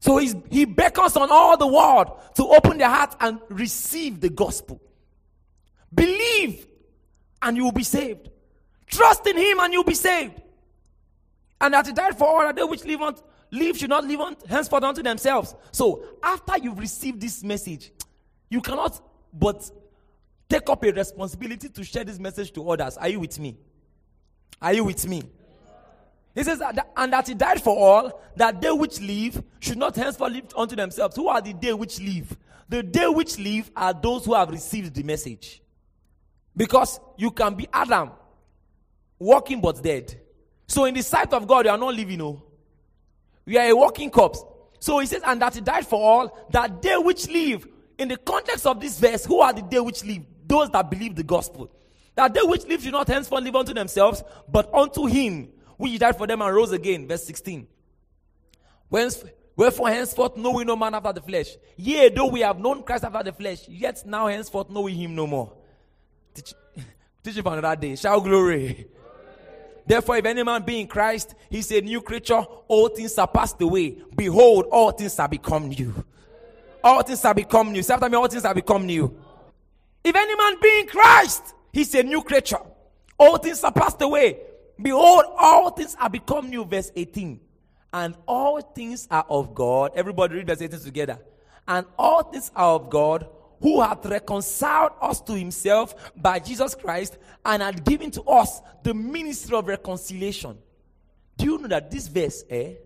[0.00, 4.80] So He beckons on all the world to open their heart and receive the gospel.
[5.94, 6.66] Believe
[7.40, 8.28] and you will be saved.
[8.86, 10.40] Trust in Him and you'll be saved.
[11.60, 13.16] And that He died for all that they which live on,
[13.50, 15.54] live should not live on henceforth unto themselves.
[15.72, 17.92] So after you've received this message,
[18.50, 19.00] you cannot
[19.38, 19.70] but
[20.48, 22.96] take up a responsibility to share this message to others.
[22.96, 23.56] Are you with me?
[24.60, 25.22] Are you with me?
[26.34, 26.62] He says,
[26.96, 30.76] and that he died for all, that they which live should not henceforth live unto
[30.76, 31.16] themselves.
[31.16, 32.36] Who are the they which live?
[32.68, 35.62] The they which live are those who have received the message.
[36.56, 38.10] Because you can be Adam,
[39.18, 40.20] walking but dead.
[40.66, 42.42] So in the sight of God, you are not living, no.
[43.46, 44.44] You are a walking corpse.
[44.78, 47.66] So he says, and that he died for all, that they which live,
[47.98, 50.22] in the context of this verse, who are the they which live?
[50.46, 51.70] Those that believe the gospel.
[52.14, 56.16] That they which live should not henceforth live unto themselves, but unto him, which died
[56.16, 57.06] for them and rose again.
[57.06, 57.66] Verse 16.
[58.88, 59.22] Whence,
[59.54, 61.56] wherefore henceforth know we no man after the flesh.
[61.76, 65.14] Yea, though we have known Christ after the flesh, yet now henceforth know we him
[65.14, 65.52] no more.
[66.34, 66.54] Teach,
[67.22, 67.96] teach you for another day.
[67.96, 68.88] Shout glory.
[69.86, 72.44] Therefore, if any man be in Christ, he's a new creature.
[72.68, 73.96] All things are passed away.
[74.14, 75.94] Behold, all things are become new.
[76.88, 77.82] All things are become new.
[77.82, 79.14] Say after me, all things are become new.
[80.02, 82.60] If any man be in Christ, he's a new creature.
[83.18, 84.38] All things are passed away.
[84.80, 86.64] Behold, all things are become new.
[86.64, 87.40] Verse 18.
[87.92, 89.92] And all things are of God.
[89.96, 91.18] Everybody read verse 18 together.
[91.66, 93.28] And all things are of God
[93.60, 98.94] who hath reconciled us to himself by Jesus Christ and hath given to us the
[98.94, 100.56] ministry of reconciliation.
[101.36, 102.76] Do you know that this verse eh,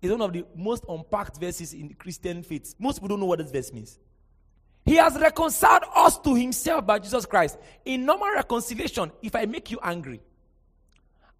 [0.00, 2.74] is one of the most unpacked verses in Christian faith?
[2.78, 3.98] Most people don't know what this verse means.
[4.84, 7.58] He has reconciled us to himself by Jesus Christ.
[7.84, 10.20] In normal reconciliation, if I make you angry,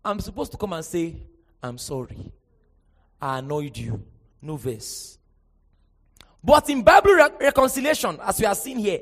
[0.04, 1.16] I'm supposed to come and say,
[1.62, 2.32] I'm sorry.
[3.20, 4.02] I annoyed you.
[4.42, 5.18] No verse.
[6.42, 9.00] But in Bible re- reconciliation, as we are seeing here,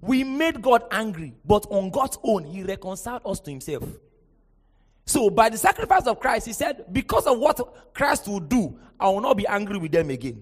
[0.00, 3.84] we made God angry, but on God's own, He reconciled us to Himself.
[5.10, 9.08] So, by the sacrifice of Christ, He said, Because of what Christ will do, I
[9.08, 10.40] will not be angry with them again.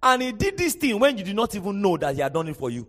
[0.00, 2.46] And He did this thing when you did not even know that He had done
[2.46, 2.86] it for you.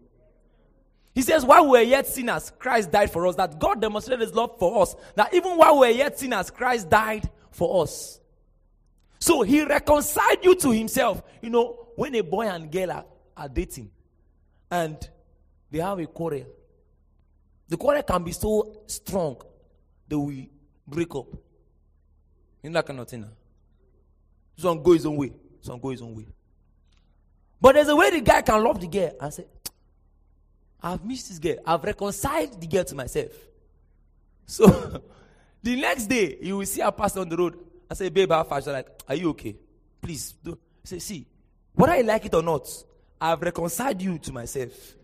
[1.16, 3.34] He says, While we were yet sinners, Christ died for us.
[3.34, 4.96] That God demonstrated His love for us.
[5.16, 8.20] That even while we were yet sinners, Christ died for us.
[9.18, 11.24] So He reconciled you to Himself.
[11.42, 13.90] You know, when a boy and girl are, are dating
[14.70, 15.10] and
[15.72, 16.46] they have a quarrel,
[17.68, 19.42] the quarrel can be so strong
[20.08, 20.52] that we
[20.88, 21.28] break up.
[22.64, 23.26] In that kind of thing.
[24.58, 26.28] Some go his own way, some go his own way.
[27.60, 29.46] But there's a way the guy can love the girl and say,
[30.82, 31.58] I've missed this girl.
[31.66, 33.32] I've reconciled the girl to myself.
[34.46, 34.66] So
[35.64, 37.58] the next day, you will see her pass on the road.
[37.90, 38.48] I say, babe, how?
[38.56, 39.56] She's like, are you okay?
[40.02, 40.58] Please, do.
[40.84, 41.28] Say, see,
[41.76, 42.68] whether I like it or not,
[43.20, 44.96] I've reconciled you to myself.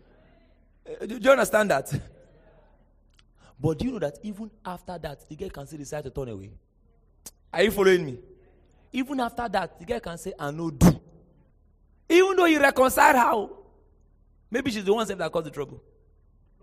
[0.84, 1.92] Eh, do, do you understand that?
[3.60, 6.28] But do you know that even after that, the girl can still decide to turn
[6.28, 6.50] away?
[7.52, 8.18] Are you following me?
[8.92, 11.00] Even after that, the girl can say, I know do.
[12.08, 13.38] Even though you reconcile how?
[13.38, 13.66] Oh,
[14.50, 15.82] maybe she's the one that caused the trouble.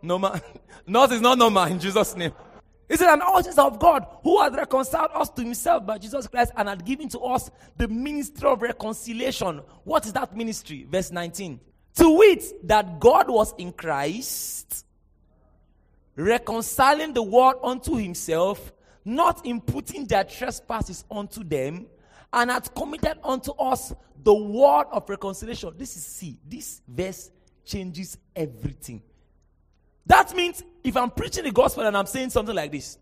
[0.01, 0.41] No man.
[0.87, 2.33] Not is not no normal in Jesus' name.
[2.89, 6.69] Said, an audience of God who has reconciled us to himself by Jesus Christ and
[6.69, 9.61] had given to us the ministry of reconciliation.
[9.83, 10.85] What is that ministry?
[10.89, 11.59] Verse 19.
[11.95, 14.85] To wit, that God was in Christ,
[16.15, 18.73] reconciling the world unto himself,
[19.03, 21.85] not imputing their trespasses unto them,
[22.33, 25.71] and had committed unto us the word of reconciliation.
[25.77, 27.31] This is see, this verse
[27.63, 29.01] changes everything.
[30.05, 32.97] That means if I'm preaching the gospel and I'm saying something like this,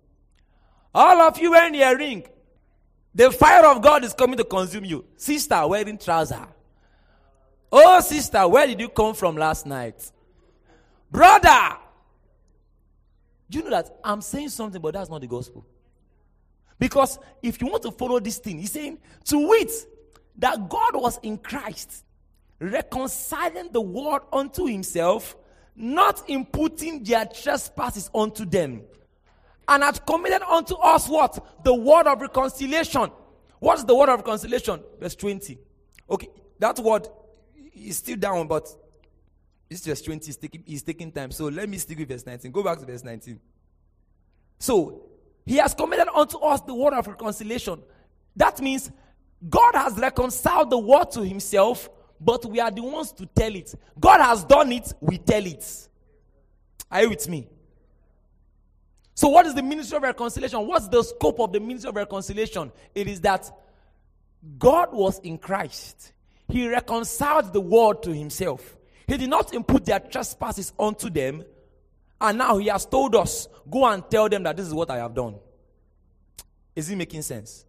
[0.93, 2.26] all of you wearing a ring,
[3.15, 5.06] the fire of God is coming to consume you.
[5.17, 6.47] Sister wearing trouser.
[7.71, 10.12] Oh, sister, where did you come from last night?
[11.10, 11.78] Brother,
[13.54, 15.63] do you know that I'm saying something, but that's not the gospel?
[16.80, 19.72] Because if you want to follow this thing, he's saying to wit
[20.39, 22.04] that God was in Christ,
[22.58, 25.36] reconciling the world unto himself
[25.76, 28.82] not imputing their trespasses unto them,
[29.68, 31.63] and had committed unto us what?
[31.63, 33.12] The word of reconciliation.
[33.60, 34.82] What's the word of reconciliation?
[35.00, 35.60] Verse 20.
[36.10, 37.08] Okay, that word
[37.76, 38.68] is still down, but
[39.69, 41.32] this verse 20 is taking, is taking time.
[41.32, 42.52] So let me stick with verse 19.
[42.52, 43.39] Go back to verse 19.
[44.60, 45.10] So,
[45.45, 47.82] he has committed unto us the word of reconciliation.
[48.36, 48.91] That means
[49.49, 51.89] God has reconciled the world to himself
[52.23, 53.73] but we are the ones to tell it.
[53.99, 55.89] God has done it, we tell it.
[56.89, 57.47] Are you with me?
[59.15, 60.65] So, what is the ministry of reconciliation?
[60.65, 62.71] What's the scope of the ministry of reconciliation?
[62.95, 63.52] It is that
[64.58, 66.13] God was in Christ,
[66.47, 68.78] He reconciled the world to Himself.
[69.13, 71.43] He did not impute their trespasses onto them,
[72.19, 74.97] and now He has told us, Go and tell them that this is what I
[74.97, 75.36] have done.
[76.76, 77.63] Is it making sense?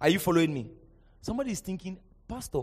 [0.00, 0.72] Are you following me?
[1.20, 2.62] Somebody is thinking, Pastor,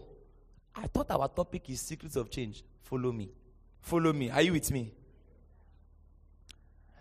[0.76, 2.62] I thought our topic is secrets of change.
[2.82, 3.30] Follow me.
[3.80, 4.30] Follow me.
[4.30, 4.92] Are you with me?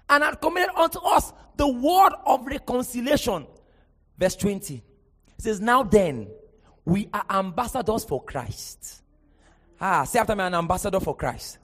[0.08, 3.44] And had committed unto us the word of reconciliation.
[4.16, 4.74] Verse 20.
[4.76, 4.82] It
[5.42, 6.28] says, Now then,
[6.84, 9.02] we are ambassadors for Christ.
[9.80, 11.58] Ah, say after me, an ambassador for Christ.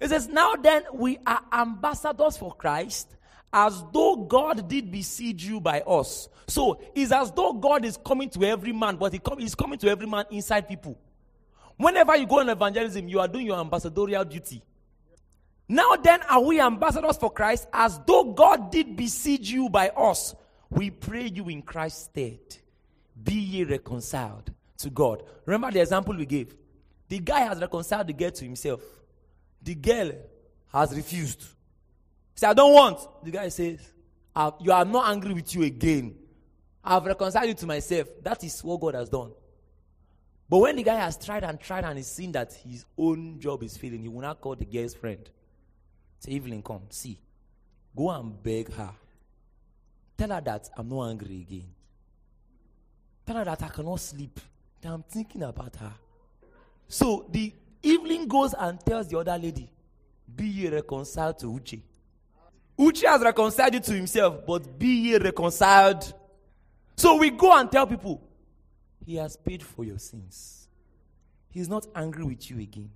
[0.00, 3.16] It says, Now then, we are ambassadors for Christ,
[3.52, 6.28] as though God did besiege you by us.
[6.46, 9.78] So it's as though God is coming to every man, but he come, he's coming
[9.78, 10.98] to every man inside people.
[11.76, 14.62] Whenever you go on evangelism, you are doing your ambassadorial duty.
[15.68, 20.34] Now then, are we ambassadors for Christ, as though God did besiege you by us?
[20.70, 22.40] We pray you in Christ's stead.
[23.22, 25.22] Be ye reconciled to God.
[25.46, 26.54] Remember the example we gave.
[27.12, 28.80] The guy has reconciled the girl to himself.
[29.62, 30.12] The girl
[30.72, 31.44] has refused.
[32.34, 33.06] Say, I don't want.
[33.22, 33.80] The guy says,
[34.62, 36.14] You are not angry with you again.
[36.82, 38.08] I've reconciled you to myself.
[38.22, 39.30] That is what God has done.
[40.48, 43.62] But when the guy has tried and tried and he's seen that his own job
[43.62, 45.28] is failing, he will not call the girl's friend.
[46.18, 47.20] Say, Evelyn, come, see.
[47.94, 48.90] Go and beg her.
[50.16, 51.68] Tell her that I'm not angry again.
[53.26, 54.40] Tell her that I cannot sleep.
[54.80, 55.92] That I'm thinking about her.
[56.88, 59.70] So the evening goes and tells the other lady,
[60.34, 61.82] Be ye reconciled to Uche.
[62.78, 66.12] Uche has reconciled you to himself, but be ye reconciled.
[66.96, 68.22] So we go and tell people,
[69.04, 70.68] He has paid for your sins.
[71.50, 72.90] He's not angry with you again.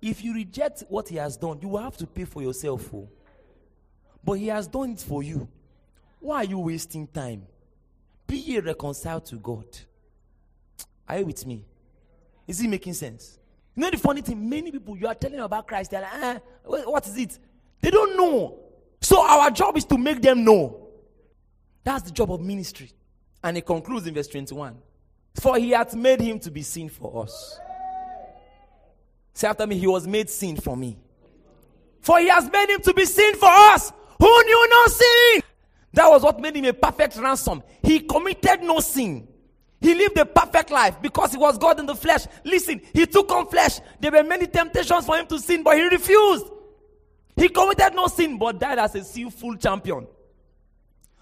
[0.00, 2.82] If you reject what He has done, you will have to pay for yourself.
[2.82, 2.96] For.
[2.96, 3.08] Oh.
[4.24, 5.48] But He has done it for you.
[6.20, 7.46] Why are you wasting time?
[8.26, 9.66] Be ye reconciled to God.
[11.08, 11.64] Are you with me?
[12.48, 13.38] Is it making sense?
[13.76, 14.48] You know the funny thing?
[14.48, 17.38] Many people, you are telling about Christ, they're like, eh, what is it?
[17.80, 18.58] They don't know.
[19.00, 20.88] So our job is to make them know.
[21.84, 22.90] That's the job of ministry.
[23.44, 24.76] And it concludes in verse 21.
[25.34, 27.60] For he hath made him to be sin for us.
[29.34, 30.98] Say after me, he was made sin for me.
[32.00, 35.42] For he has made him to be sin for us who knew no sin.
[35.92, 37.62] That was what made him a perfect ransom.
[37.82, 39.28] He committed no sin.
[39.80, 42.26] He lived a perfect life because he was God in the flesh.
[42.44, 43.80] Listen, he took on flesh.
[44.00, 46.46] There were many temptations for him to sin, but he refused.
[47.36, 50.06] He committed no sin but died as a sinful champion.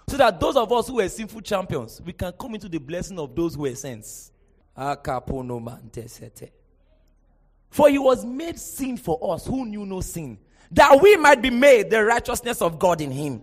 [0.09, 3.19] So that those of us who were sinful champions, we can come into the blessing
[3.19, 4.33] of those who were saints.
[7.71, 10.39] For he was made sin for us who knew no sin,
[10.71, 13.43] that we might be made the righteousness of God in him.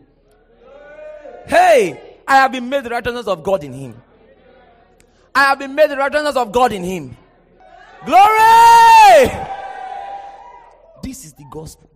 [1.46, 4.02] Hey, I have been made the righteousness of God in him.
[5.36, 7.18] I have been made the righteousness of God in him.
[8.06, 9.32] Glory!
[11.02, 11.90] This is the gospel.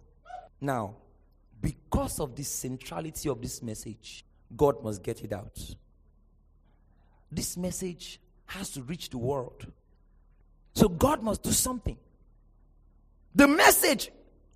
[0.60, 0.96] Now,
[1.62, 5.60] because of the centrality of this message, God must get it out.
[7.32, 9.68] This message has to reach the world.
[10.74, 11.98] So God must do something.
[13.36, 14.10] The message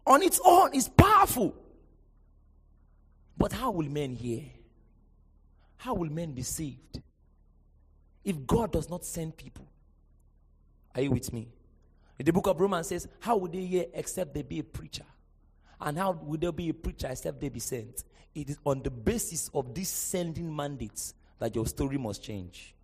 [0.08, 1.56] on its own is powerful.
[3.38, 4.44] But how will men hear?
[5.78, 7.02] How will men be saved?
[8.24, 9.68] If God does not send people.
[10.96, 11.48] Are you with me?
[12.18, 15.06] The book of Romans says, How would they hear except they be a preacher?
[15.80, 18.04] And how will there be a preacher except they be sent?
[18.36, 22.76] It is on the basis of these sending mandates that your story must change.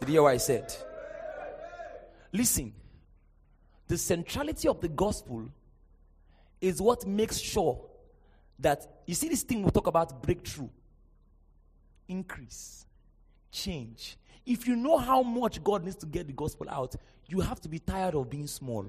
[0.00, 0.74] Did you hear what I said?
[2.32, 2.72] Listen,
[3.86, 5.48] the centrality of the gospel
[6.60, 7.84] is what makes sure
[8.58, 10.70] that you see this thing we talk about breakthrough,
[12.08, 12.86] increase,
[13.54, 14.18] change.
[14.44, 16.94] If you know how much God needs to get the gospel out,
[17.26, 18.86] you have to be tired of being small.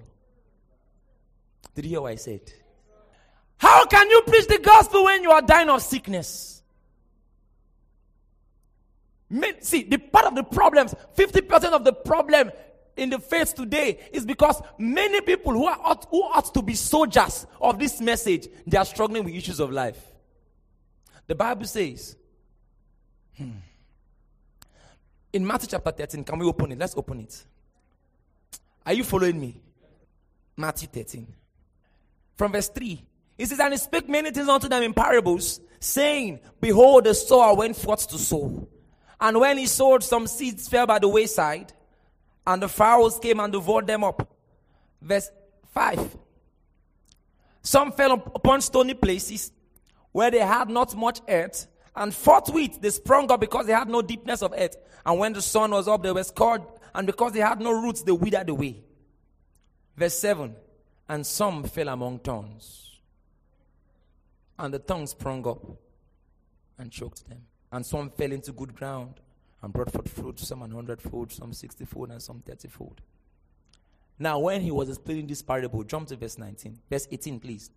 [1.73, 2.41] Did you hear what I said?
[3.57, 6.61] How can you preach the gospel when you are dying of sickness?
[9.61, 12.51] See, the part of the problems, 50% of the problem
[12.95, 17.45] in the faith today is because many people who are who ought to be soldiers
[17.59, 19.99] of this message, they are struggling with issues of life.
[21.27, 22.15] The Bible says,
[23.35, 23.51] hmm,
[25.35, 26.79] in Matthew chapter 13, can we open it?
[26.79, 27.43] Let's open it.
[28.85, 29.61] Are you following me?
[30.55, 31.27] Matthew 13.
[32.37, 33.05] From verse 3.
[33.37, 37.53] He says, And he spake many things unto them in parables, saying, Behold, the sower
[37.53, 38.65] went forth to sow.
[39.19, 41.73] And when he sowed, some seeds fell by the wayside,
[42.47, 44.33] and the fowls came and devoured them up.
[45.01, 45.29] Verse
[45.73, 46.15] 5.
[47.61, 49.51] Some fell upon stony places,
[50.13, 54.01] where they had not much earth, and forthwith they sprung up because they had no
[54.01, 54.77] deepness of earth.
[55.05, 56.61] And when the sun was up, they were scored,
[56.93, 58.83] and because they had no roots, they withered away.
[59.95, 60.55] Verse 7
[61.07, 62.99] And some fell among thorns,
[64.57, 65.61] and the thorns sprung up
[66.77, 67.41] and choked them.
[67.71, 69.15] And some fell into good ground
[69.61, 72.97] and brought forth fruit, some an hundredfold, some sixtyfold, and some thirtyfold.
[74.17, 77.69] Now, when he was explaining this parable, jump to verse 19, verse 18, please.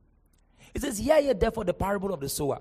[0.74, 2.60] It says, Hear ye therefore the parable of the sower.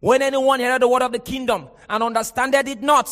[0.00, 3.10] When anyone heard the word of the kingdom and understandeth it not,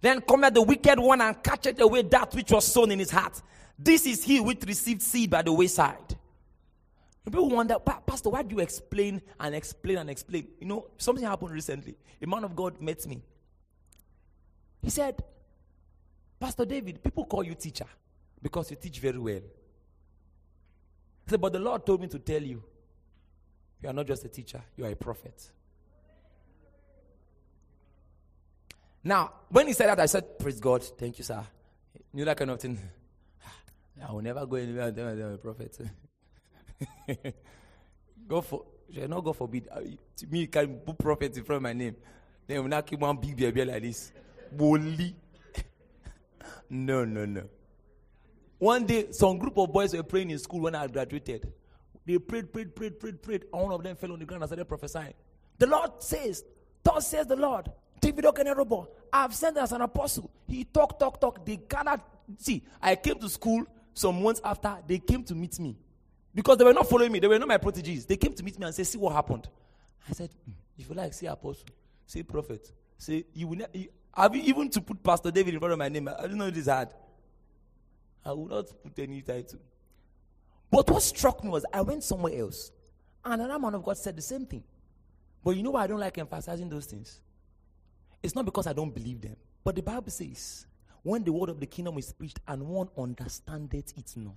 [0.00, 3.40] then cometh the wicked one and catcheth away that which was sown in his heart.
[3.78, 6.16] This is he which received seed by the wayside.
[7.24, 10.48] People wonder, Pastor, why do you explain and explain and explain?
[10.60, 11.94] You know, something happened recently.
[12.22, 13.22] A man of God met me.
[14.82, 15.22] He said,
[16.40, 17.84] Pastor David, people call you teacher
[18.40, 19.42] because you teach very well.
[21.24, 22.62] He said, But the Lord told me to tell you,
[23.82, 25.50] you are not just a teacher, you are a prophet.
[29.08, 31.42] Now, when he said that, I said, Praise God, thank you, sir.
[32.12, 32.78] You know that kind of thing.
[34.06, 35.78] I will never go anywhere tell I'm a prophet.
[38.28, 39.66] go for, shall not go forbid.
[40.16, 41.96] To me, you can put prophet in front of my name.
[42.46, 44.12] Then will not keep one big baby like this.
[44.52, 45.16] Bully.
[46.68, 47.44] no, no, no.
[48.58, 51.50] One day, some group of boys were praying in school when I graduated.
[52.04, 54.50] They prayed, prayed, prayed, prayed, prayed, and one of them fell on the ground and
[54.50, 55.14] started prophesying.
[55.56, 56.44] The Lord says,
[56.82, 60.30] Thus says the Lord, David Okenerobo, I've sent as an apostle.
[60.46, 61.44] He talk, talk, talk.
[61.44, 62.00] They cannot
[62.38, 62.62] see.
[62.80, 64.76] I came to school some months after.
[64.86, 65.76] They came to meet me
[66.34, 67.18] because they were not following me.
[67.18, 68.06] They were not my proteges.
[68.06, 69.48] They came to meet me and say, "See what happened."
[70.08, 71.66] I said, mm, "If you like, say apostle,
[72.06, 75.60] say prophet, say you will." Ne- you, have you even to put Pastor David in
[75.60, 76.08] front of my name?
[76.08, 76.88] I don't know it is hard.
[78.24, 79.60] I will not put any title.
[80.70, 82.72] But what struck me was I went somewhere else,
[83.24, 84.64] and another man of God said the same thing.
[85.42, 87.20] But you know why I don't like emphasizing those things?
[88.22, 90.66] It's not because I don't believe them, but the Bible says,
[91.02, 94.34] when the word of the kingdom is preached and one understandeth it not.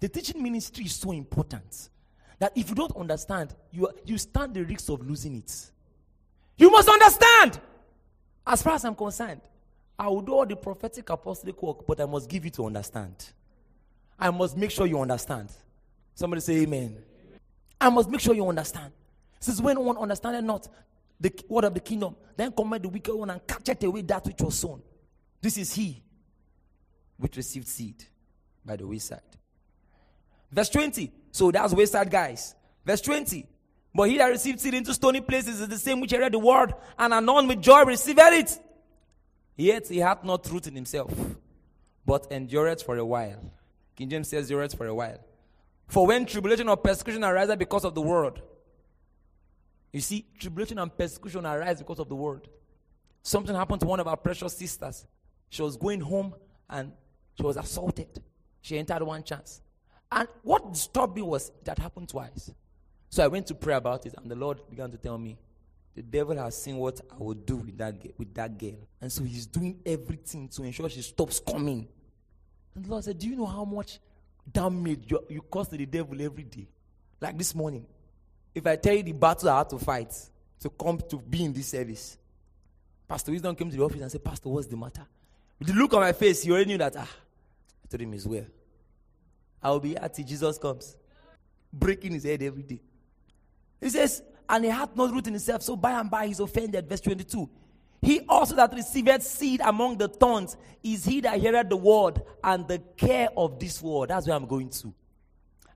[0.00, 1.88] The teaching ministry is so important
[2.38, 5.70] that if you don't understand, you, you stand the risk of losing it.
[6.58, 7.58] You must understand.
[8.46, 9.40] As far as I'm concerned,
[9.98, 13.14] I will do all the prophetic apostolic work, but I must give you to understand.
[14.18, 15.50] I must make sure you understand.
[16.14, 16.96] Somebody say amen.
[17.80, 18.92] I must make sure you understand.
[19.40, 20.68] Since when one understandeth not
[21.24, 24.40] the word of the kingdom, then come the wicked one and catcheth away that which
[24.42, 24.82] was sown.
[25.40, 26.02] This is he
[27.16, 28.04] which received seed
[28.62, 29.22] by the wayside.
[30.52, 31.10] Verse 20.
[31.32, 32.54] So that's wayside guys.
[32.84, 33.46] Verse 20.
[33.94, 36.74] But he that received seed into stony places is the same which heard the word
[36.98, 38.58] and anon with joy received it.
[39.56, 41.10] Yet he hath not root in himself,
[42.04, 43.40] but endureth for a while.
[43.96, 45.20] King James says, endureth for a while.
[45.86, 48.42] For when tribulation or persecution arises because of the word,
[49.94, 52.48] you see, tribulation and persecution arise because of the word.
[53.22, 55.06] Something happened to one of our precious sisters.
[55.48, 56.34] She was going home
[56.68, 56.90] and
[57.36, 58.08] she was assaulted.
[58.60, 59.60] She entered one chance.
[60.10, 62.50] And what disturbed me was that happened twice.
[63.08, 65.38] So I went to pray about it, and the Lord began to tell me,
[65.94, 68.88] the devil has seen what I will do with that, with that girl.
[69.00, 71.86] And so he's doing everything to ensure she stops coming.
[72.74, 74.00] And the Lord said, Do you know how much
[74.50, 76.66] damage you, you cause to the devil every day?
[77.20, 77.86] Like this morning.
[78.54, 80.14] If I tell you the battle I had to fight
[80.60, 82.16] to come to be in this service,
[83.08, 85.06] Pastor Wisdom came to the office and said, Pastor, what's the matter?
[85.58, 88.26] With the look on my face, he already knew that, ah, I told him as
[88.26, 88.46] well.
[89.62, 90.96] I will be here till Jesus comes.
[91.72, 92.80] Breaking his head every day.
[93.80, 96.88] He says, and he hath no root in himself, so by and by he's offended.
[96.88, 97.48] Verse 22.
[98.02, 102.68] He also that received seed among the thorns is he that heareth the word and
[102.68, 104.08] the care of this world.
[104.10, 104.92] That's where I'm going to.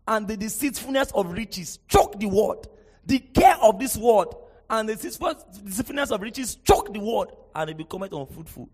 [0.09, 2.67] And the deceitfulness of riches choke the word.
[3.05, 4.29] The care of this word
[4.71, 8.71] and the deceitfulness of riches choke the word and it becomes unfruitful.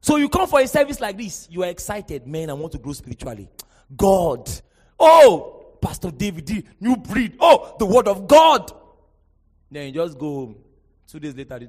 [0.00, 2.50] So you come for a service like this, you are excited, man.
[2.50, 3.48] I want to grow spiritually.
[3.96, 4.50] God.
[4.98, 7.36] Oh, Pastor David, new breed.
[7.38, 8.72] Oh, the word of God.
[9.70, 10.56] Then you just go home.
[11.06, 11.60] Two days later,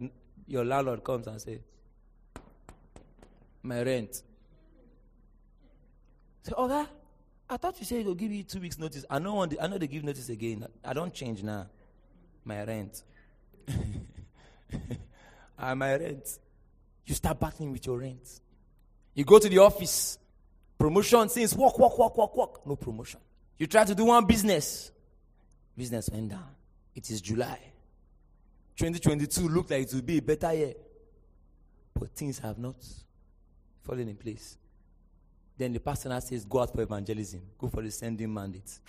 [0.48, 1.60] your landlord comes and says,
[3.62, 4.24] My rent.
[6.42, 6.86] Say, okay,
[7.50, 9.06] I thought you said they'll give you two weeks' notice.
[9.10, 10.68] I know, the, I know they give notice again.
[10.86, 11.68] I don't change now.
[12.46, 13.04] My rent.
[15.58, 16.40] ah, my rent.
[17.06, 18.42] You start battling with your rent.
[19.16, 20.20] You go to the office.
[20.78, 22.68] Promotion since work, work, work, work, work.
[22.68, 23.20] No promotion.
[23.58, 24.92] You try to do one business.
[25.76, 26.48] Business went down.
[26.96, 27.60] It is July.
[28.78, 30.74] 2022 looked like it would be a better year.
[31.94, 32.76] But things have not
[33.84, 34.58] fallen in place.
[35.60, 38.80] Then the pastor now says, Go out for evangelism, go for the sending mandate.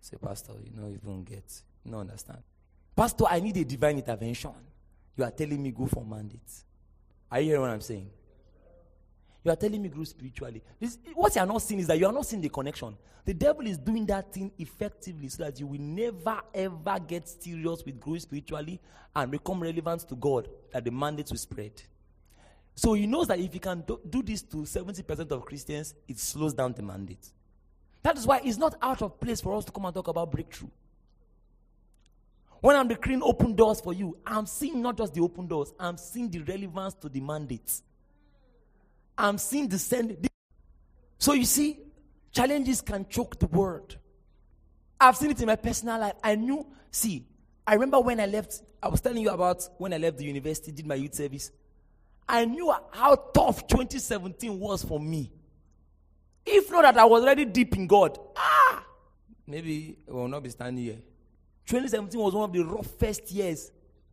[0.00, 1.42] Say, Pastor, you know, you don't get.
[1.84, 2.38] No understand.
[2.94, 4.52] Pastor, I need a divine intervention.
[5.16, 6.64] You are telling me go for mandates.
[7.30, 8.08] Are you hearing what I'm saying?
[9.42, 10.62] You are telling me grow spiritually.
[10.78, 12.96] This, what you are not seeing is that you are not seeing the connection.
[13.24, 17.84] The devil is doing that thing effectively so that you will never ever get serious
[17.84, 18.80] with growing spiritually
[19.16, 21.72] and become relevant to God, that the mandate will spread.
[22.74, 26.18] So he knows that if he can do, do this to 70% of Christians, it
[26.18, 27.30] slows down the mandate.
[28.02, 30.30] That is why it's not out of place for us to come and talk about
[30.30, 30.70] breakthrough.
[32.60, 35.96] When I'm declaring open doors for you, I'm seeing not just the open doors, I'm
[35.96, 37.82] seeing the relevance to the mandates.
[39.16, 40.28] I'm seeing the send.
[41.18, 41.78] So you see,
[42.32, 43.96] challenges can choke the word.
[44.98, 46.14] I've seen it in my personal life.
[46.22, 47.26] I knew, see,
[47.66, 50.72] I remember when I left, I was telling you about when I left the university,
[50.72, 51.50] did my youth service.
[52.30, 55.32] I knew how tough 2017 was for me.
[56.46, 58.84] If not that I was already deep in God, ah,
[59.48, 60.98] maybe I will not be standing here.
[61.66, 63.72] 2017 was one of the roughest years.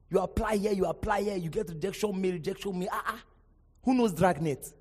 [0.09, 2.89] You apply here, you apply here, you get rejection mail, rejection mail.
[2.91, 3.23] Ah, ah.
[3.83, 4.73] Who knows Dragnet?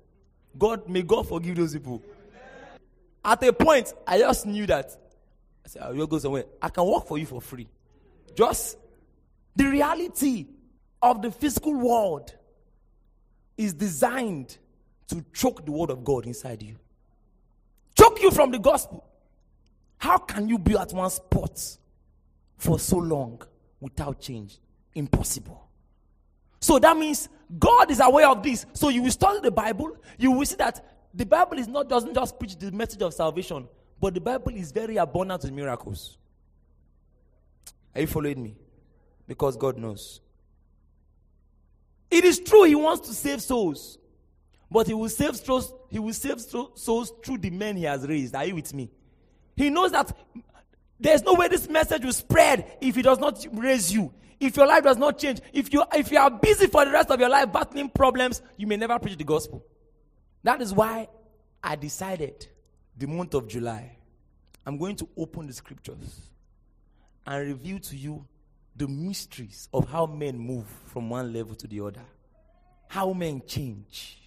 [0.57, 2.01] God, may God forgive those people.
[3.23, 4.89] At a point, I just knew that.
[5.63, 6.45] I said, I will go somewhere.
[6.59, 7.67] I can work for you for free.
[8.33, 8.77] Just
[9.55, 10.47] the reality
[11.03, 12.33] of the physical world
[13.57, 14.57] is designed
[15.07, 16.75] to choke the word of God inside you,
[17.97, 19.03] choke you from the gospel.
[19.97, 21.59] How can you be at one spot
[22.57, 23.41] for so long
[23.79, 24.59] without change?
[24.93, 25.67] Impossible.
[26.59, 28.65] So that means God is aware of this.
[28.73, 32.13] So you will study the Bible, you will see that the Bible is not doesn't
[32.13, 33.67] just preach the message of salvation,
[33.99, 36.17] but the Bible is very abundant with miracles.
[37.95, 38.55] Are you following me?
[39.27, 40.21] Because God knows.
[42.09, 43.97] It is true he wants to save souls,
[44.71, 45.73] but he will save souls.
[45.89, 48.35] He will save souls through the men he has raised.
[48.35, 48.89] Are you with me?
[49.55, 50.15] He knows that
[50.99, 54.13] there's no way this message will spread if he does not raise you.
[54.39, 57.09] If your life does not change, if you if you are busy for the rest
[57.09, 59.65] of your life battling problems, you may never preach the gospel.
[60.43, 61.09] That is why
[61.63, 62.47] I decided
[62.97, 63.97] the month of July,
[64.65, 66.21] I'm going to open the scriptures
[67.25, 68.25] and reveal to you
[68.77, 72.05] the mysteries of how men move from one level to the other,
[72.87, 74.17] how men change.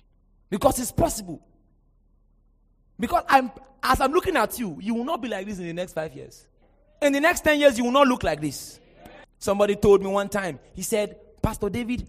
[0.49, 1.41] Because it's possible.
[2.99, 5.73] Because I'm as I'm looking at you, you will not be like this in the
[5.73, 6.47] next five years.
[7.01, 8.79] In the next 10 years, you will not look like this.
[9.39, 12.07] Somebody told me one time, he said, Pastor David,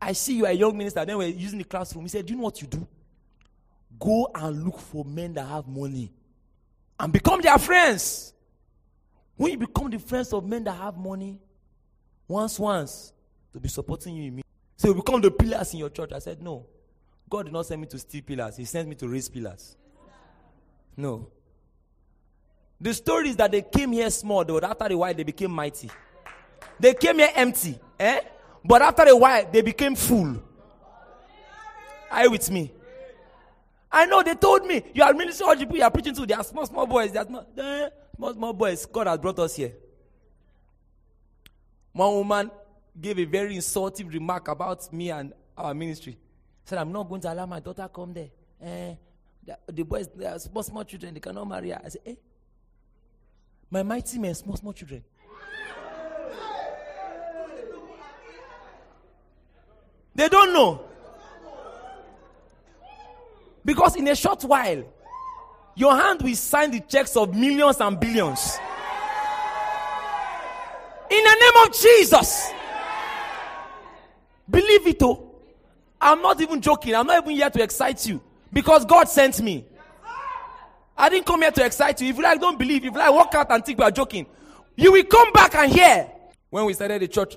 [0.00, 1.04] I see you are a young minister.
[1.04, 2.04] Then we're using the classroom.
[2.04, 2.86] He said, Do you know what you do?
[3.98, 6.12] Go and look for men that have money
[6.98, 8.32] and become their friends.
[9.42, 11.36] When you become the friends of men that have money,
[12.28, 13.12] once, once,
[13.52, 14.42] to be supporting you in me.
[14.76, 16.12] So you become the pillars in your church.
[16.12, 16.64] I said, No.
[17.28, 19.76] God did not send me to steal pillars, He sent me to raise pillars.
[20.96, 21.26] No.
[22.80, 25.90] The story is that they came here small, though, after a while they became mighty.
[26.78, 28.20] They came here empty, eh?
[28.64, 30.40] But after a while, they became full.
[32.12, 32.70] Are you with me?
[33.90, 36.26] I know they told me you are ministering all the people you are preaching to.
[36.26, 37.10] They are small, small boys.
[37.10, 37.44] They are small,
[38.22, 38.86] small, small boys.
[38.86, 39.72] God has brought us here.
[41.92, 42.50] One woman
[43.00, 46.16] gave a very insulting remark about me and our ministry.
[46.64, 48.28] Said, I'm not going to allow my daughter come there.
[48.62, 48.94] Eh,
[49.44, 51.14] the, the boys, they are small, small children.
[51.14, 51.80] They cannot marry her.
[51.84, 52.14] I said, eh?
[53.68, 55.02] My mighty men, small, small children.
[60.14, 60.84] They don't know.
[63.64, 64.84] Because in a short while,
[65.74, 68.58] your hand will sign the checks of millions and billions.
[71.10, 72.50] In the name of Jesus.
[74.48, 75.30] Believe it, oh.
[76.00, 76.94] I'm not even joking.
[76.94, 78.20] I'm not even here to excite you.
[78.52, 79.64] Because God sent me.
[80.96, 82.08] I didn't come here to excite you.
[82.08, 82.84] If you like, don't believe.
[82.84, 84.26] If you like, walk out and think we are joking.
[84.76, 86.10] You will come back and hear.
[86.50, 87.36] When we started the church,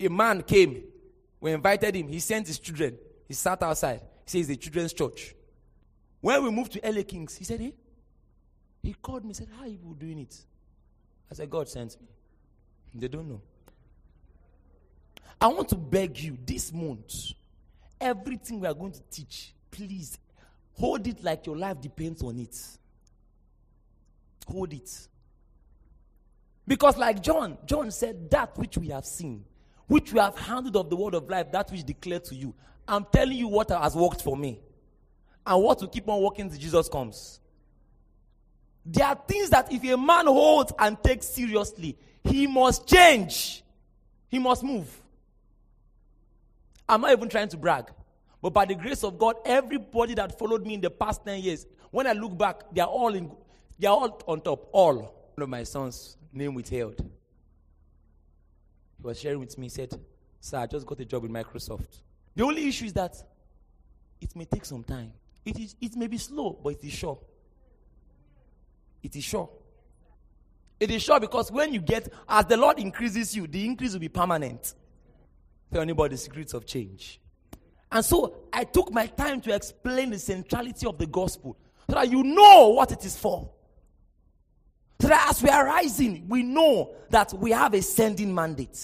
[0.00, 0.82] a man came
[1.42, 2.06] we invited him.
[2.06, 2.96] He sent his children.
[3.26, 4.00] He sat outside.
[4.24, 5.34] He says the children's church.
[6.22, 7.74] When we moved to LA Kings, he said, Hey,
[8.80, 10.34] he called me, said, How are you doing it?
[11.30, 12.06] I said, God sent me.
[12.94, 13.42] They don't know.
[15.40, 17.32] I want to beg you this month,
[18.00, 20.16] everything we are going to teach, please
[20.74, 22.56] hold it like your life depends on it.
[24.46, 25.08] Hold it.
[26.68, 29.44] Because, like John, John said, That which we have seen,
[29.88, 32.54] which we have handled of the word of life, that which declared to you.
[32.86, 34.60] I'm telling you what has worked for me
[35.46, 37.40] and what will keep on working till Jesus comes.
[38.84, 43.62] There are things that if a man holds and takes seriously, he must change.
[44.28, 44.88] He must move.
[46.88, 47.90] I'm not even trying to brag.
[48.40, 51.66] But by the grace of God, everybody that followed me in the past 10 years,
[51.90, 53.30] when I look back, they are all in
[53.78, 54.68] they are all on top.
[54.72, 54.96] All.
[55.34, 56.98] One of my sons name withheld.
[56.98, 59.98] He was sharing with me, he said,
[60.40, 62.02] Sir, I just got a job with Microsoft.
[62.34, 63.16] The only issue is that
[64.20, 65.12] it may take some time.
[65.44, 67.18] It, is, it may be slow, but it is sure.
[69.02, 69.50] It is sure.
[70.78, 74.00] It is sure because when you get, as the Lord increases you, the increase will
[74.00, 74.74] be permanent.
[75.72, 77.20] Tell anybody the secrets of change.
[77.90, 81.56] And so I took my time to explain the centrality of the gospel
[81.88, 83.50] so that you know what it is for.
[85.00, 88.78] So that as we are rising, we know that we have a sending mandate.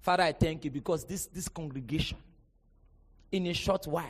[0.00, 2.18] Father, I thank you because this, this congregation,
[3.32, 4.04] in a short while,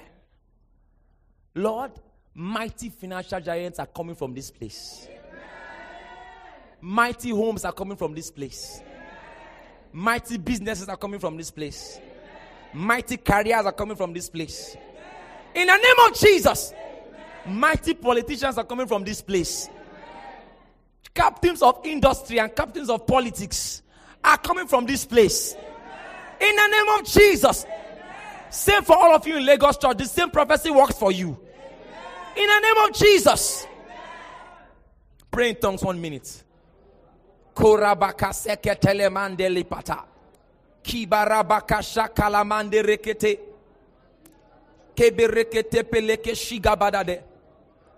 [1.56, 1.92] Lord,
[2.34, 5.08] mighty financial giants are coming from this place.
[6.82, 8.82] Mighty homes are coming from this place.
[9.90, 11.98] Mighty businesses are coming from this place.
[12.74, 14.76] Mighty careers are coming from this place.
[15.54, 16.74] In the name of Jesus,
[17.46, 19.70] mighty politicians are coming from this place.
[21.14, 23.80] Captains of industry and captains of politics
[24.22, 25.54] are coming from this place.
[26.38, 27.64] In the name of Jesus.
[28.50, 29.96] Same for all of you in Lagos Church.
[29.96, 31.38] The same prophecy works for you.
[32.36, 33.66] In the name of Jesus.
[35.30, 36.44] Pray in tongues one minute.
[37.54, 40.04] Korabaka seketele mandeli pata.
[40.82, 43.38] Kibarabaka shakalamande rekete.
[44.94, 47.22] Keberekete peleke shigabadade.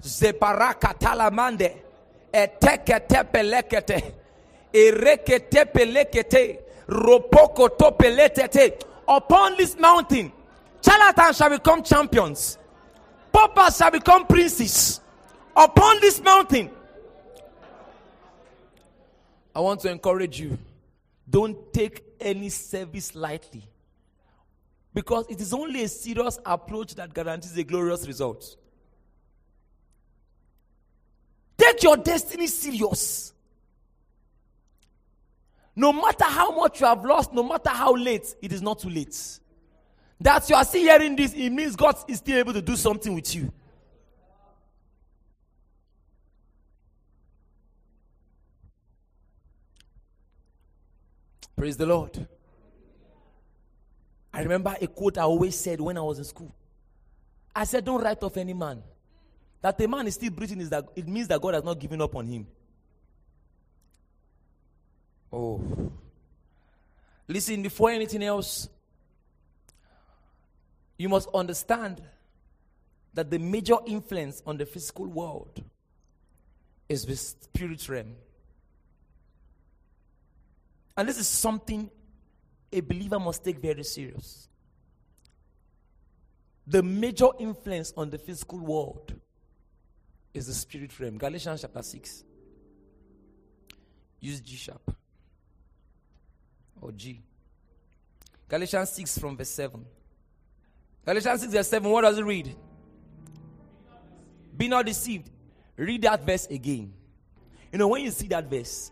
[0.00, 1.76] Zeparaka talamande.
[2.32, 4.14] Etekete pelekete.
[4.72, 6.58] Erekete pelekete.
[6.88, 8.82] Ropoko topeletete.
[9.08, 10.30] Upon this mountain,
[10.82, 12.58] charlatans shall become champions.
[13.32, 15.00] Paupers shall become princes.
[15.56, 16.70] Upon this mountain,
[19.54, 20.56] I want to encourage you
[21.28, 23.68] don't take any service lightly.
[24.94, 28.56] Because it is only a serious approach that guarantees a glorious result.
[31.56, 33.32] Take your destiny serious.
[35.76, 38.90] No matter how much you have lost, no matter how late, it is not too
[38.90, 39.38] late.
[40.20, 43.14] That you are still hearing this, it means God is still able to do something
[43.14, 43.52] with you.
[51.56, 52.26] Praise the Lord.
[54.32, 56.54] I remember a quote I always said when I was in school.
[57.54, 58.82] I said, Don't write off any man.
[59.60, 62.00] That a man is still breathing is that it means that God has not given
[62.00, 62.46] up on him.
[65.32, 65.90] Oh.
[67.26, 68.68] Listen, before anything else,
[70.98, 72.02] you must understand
[73.14, 75.62] that the major influence on the physical world
[76.88, 78.16] is the spirit realm.
[80.96, 81.88] And this is something
[82.72, 84.48] a believer must take very serious.
[86.66, 89.14] The major influence on the physical world
[90.34, 91.16] is the spirit realm.
[91.16, 92.24] Galatians chapter 6.
[94.20, 94.94] Use G sharp
[96.80, 97.22] or G.
[98.48, 99.84] Galatians 6 from verse 7.
[101.08, 102.54] Galatians 6 verse 7, what does it read?
[104.54, 105.30] Be not deceived.
[105.74, 106.92] Read that verse again.
[107.72, 108.90] You know, when you see that verse,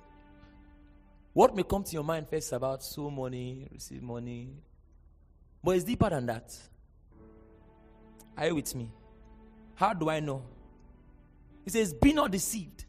[1.34, 4.48] what may come to your mind first about sow money, receive money?
[5.62, 6.56] But it's deeper than that.
[8.38, 8.90] Are you with me?
[9.74, 10.42] How do I know?
[11.64, 12.86] He says, Be not deceived.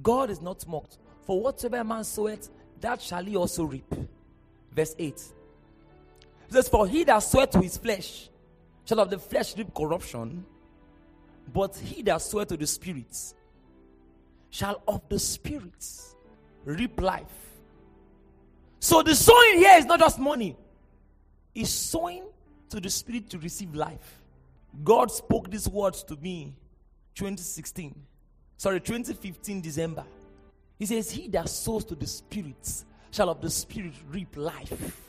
[0.00, 0.98] God is not mocked.
[1.22, 2.48] For whatsoever man soweth,
[2.80, 3.92] that shall he also reap.
[4.70, 5.08] Verse 8.
[5.08, 5.24] It
[6.48, 8.28] says, For he that soweth to his flesh
[8.84, 10.44] shall of the flesh reap corruption,
[11.52, 13.34] but he that soweth to the spirits
[14.50, 16.14] shall of the spirits
[16.64, 17.50] reap life.
[18.80, 20.56] So the sowing here is not just money,
[21.54, 22.24] it's sowing
[22.70, 24.22] to the spirit to receive life.
[24.82, 26.54] God spoke these words to me
[27.14, 27.94] 2016,
[28.56, 30.04] sorry, 2015 December.
[30.78, 35.00] He says, He that sows to the spirits shall of the Spirit reap life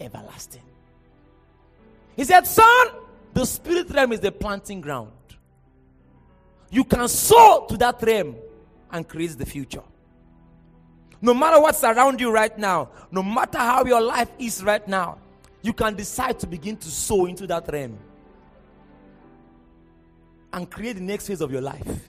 [0.00, 0.62] everlasting.
[2.18, 2.88] He said, Son,
[3.32, 5.12] the spirit realm is the planting ground.
[6.68, 8.34] You can sow to that realm
[8.90, 9.84] and create the future.
[11.22, 15.18] No matter what's around you right now, no matter how your life is right now,
[15.62, 17.96] you can decide to begin to sow into that realm
[20.52, 22.08] and create the next phase of your life.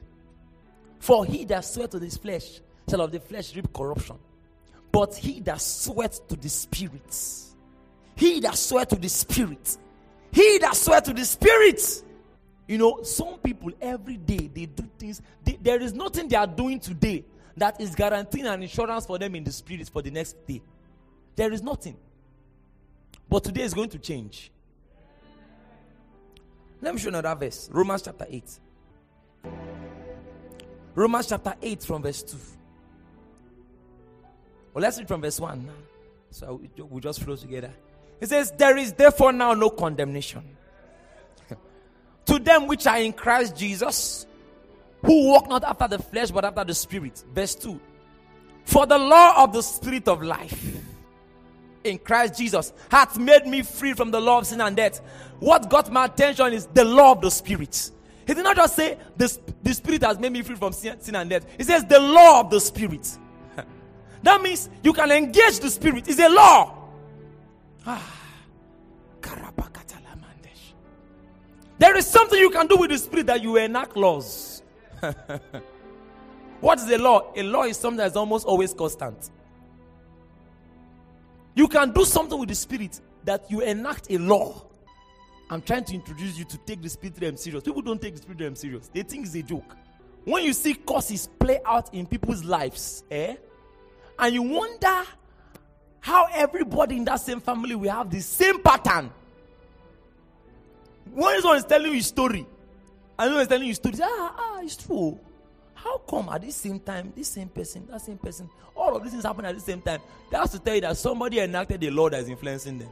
[0.97, 4.17] For he that sweat to his flesh shall of the flesh reap corruption.
[4.91, 7.15] But he that sweats to the spirit,
[8.15, 9.77] he that sweats to the spirit,
[10.31, 12.03] he that swear to the spirit.
[12.67, 15.21] You know, some people every day they do things.
[15.43, 17.25] They, there is nothing they are doing today
[17.57, 20.61] that is guaranteeing an insurance for them in the spirit for the next day.
[21.35, 21.97] There is nothing.
[23.27, 24.51] But today is going to change.
[26.81, 27.69] Let me show another verse.
[27.71, 28.59] Romans chapter 8.
[30.95, 32.37] Romans chapter 8 from verse 2.
[34.73, 35.69] Well, let's read from verse 1.
[36.31, 37.73] So we just flow together.
[38.19, 40.43] It says, There is therefore now no condemnation
[42.25, 44.27] to them which are in Christ Jesus,
[45.01, 47.23] who walk not after the flesh but after the Spirit.
[47.33, 47.79] Verse 2
[48.65, 50.77] For the law of the Spirit of life
[51.83, 55.01] in Christ Jesus hath made me free from the law of sin and death.
[55.39, 57.91] What got my attention is the law of the Spirit.
[58.27, 61.15] He did not just say the, the Spirit has made me free from sin, sin
[61.15, 61.45] and death.
[61.57, 63.17] He says the law of the Spirit.
[64.23, 66.07] that means you can engage the Spirit.
[66.07, 66.78] It's a law.
[67.91, 68.19] Ah.
[71.79, 74.61] There is something you can do with the Spirit that you enact laws.
[76.59, 77.31] what is a law?
[77.35, 79.31] A law is something that's almost always constant.
[81.55, 84.65] You can do something with the spirit that you enact a law.
[85.49, 87.63] I'm trying to introduce you to take the spirit realm serious.
[87.63, 88.89] People don't take the spirit realm serious.
[88.93, 89.75] They think it's a joke.
[90.25, 93.35] When you see causes play out in people's lives, eh?
[94.19, 95.03] And you wonder
[95.99, 99.11] how everybody in that same family will have the same pattern.
[101.05, 102.45] Someone is telling you a story,
[103.19, 105.19] someone is telling you a story, ah, ah, it's true.
[105.73, 109.13] How come at the same time, this same person, that same person, all of these
[109.13, 110.01] things happen at the same time?
[110.29, 112.89] That's to tell you that somebody enacted a law that is influencing them.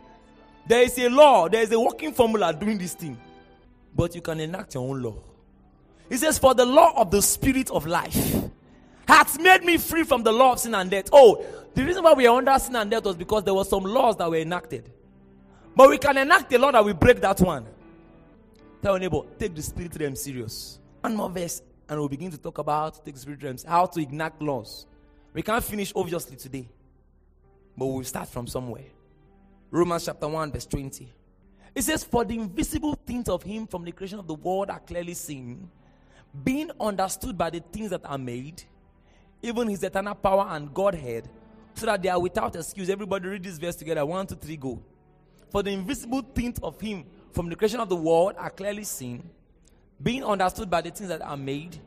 [0.67, 3.17] There is a law, there is a working formula doing this thing.
[3.95, 5.15] But you can enact your own law.
[6.09, 8.35] He says, For the law of the spirit of life
[9.07, 11.09] hath made me free from the law of sin and death.
[11.11, 11.43] Oh,
[11.77, 14.17] the reason why we are under sin and death was because there were some laws
[14.17, 14.91] that were enacted.
[15.75, 17.67] But we can enact a law that we break that one.
[18.81, 20.79] Tell your neighbor, take the spirit realm serious.
[21.01, 24.41] One more verse and we'll begin to talk about take spirit realms, how to enact
[24.41, 24.87] laws.
[25.33, 26.67] We can't finish obviously today,
[27.77, 28.85] but we'll start from somewhere.
[29.69, 31.13] Romans chapter 1, verse 20.
[31.75, 34.79] It says, For the invisible things of him from the creation of the world are
[34.79, 35.69] clearly seen,
[36.43, 38.63] being understood by the things that are made,
[39.43, 41.29] even his eternal power and Godhead,
[41.77, 42.89] so that they are without excuse.
[42.89, 44.05] Everybody read this verse together.
[44.05, 44.81] One, two, three, go.
[45.51, 49.29] For the invisible things of him from the creation of the world are clearly seen,
[50.01, 51.77] being understood by the things that are made,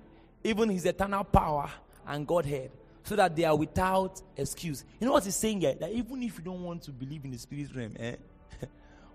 [0.44, 1.68] even his eternal power
[2.06, 2.70] and Godhead,
[3.02, 4.84] so that they are without excuse.
[5.00, 5.74] You know what he's saying here?
[5.74, 8.14] That even if you don't want to believe in the spirit realm, eh,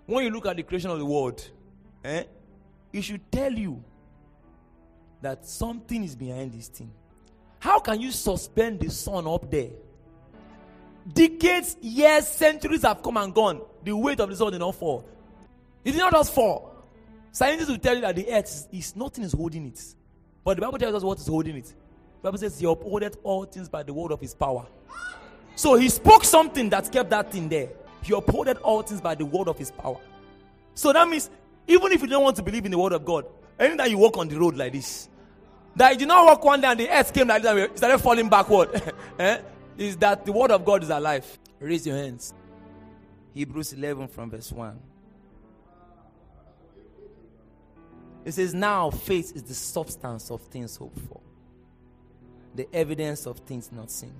[0.06, 1.48] when you look at the creation of the world,
[2.04, 2.24] eh,
[2.92, 3.82] it should tell you
[5.22, 6.92] that something is behind this thing.
[7.58, 9.70] How can you suspend the sun up there?
[11.12, 13.62] Decades, years, centuries have come and gone.
[13.84, 15.04] The weight of the sun did not fall.
[15.84, 16.74] It did not just fall.
[17.30, 19.94] Scientists will tell you that the earth is, is nothing is holding it.
[20.42, 21.66] But the Bible tells us what is holding it.
[21.66, 24.66] The Bible says he upholdeth all things by the word of his power.
[25.54, 27.68] So he spoke something that kept that thing there.
[28.02, 29.98] He upholdeth all things by the word of his power.
[30.74, 31.30] So that means
[31.68, 33.26] even if you don't want to believe in the word of God,
[33.58, 35.08] anytime you walk on the road like this,
[35.76, 37.98] that you did not walk one day and the earth came like this and started
[37.98, 38.82] falling backward,
[39.18, 39.38] eh?
[39.78, 41.38] Is that the word of God is alive.
[41.60, 42.32] Raise your hands.
[43.34, 44.78] Hebrews 11 from verse 1.
[48.24, 51.20] It says, Now faith is the substance of things hoped for,
[52.54, 54.14] the evidence of things not seen.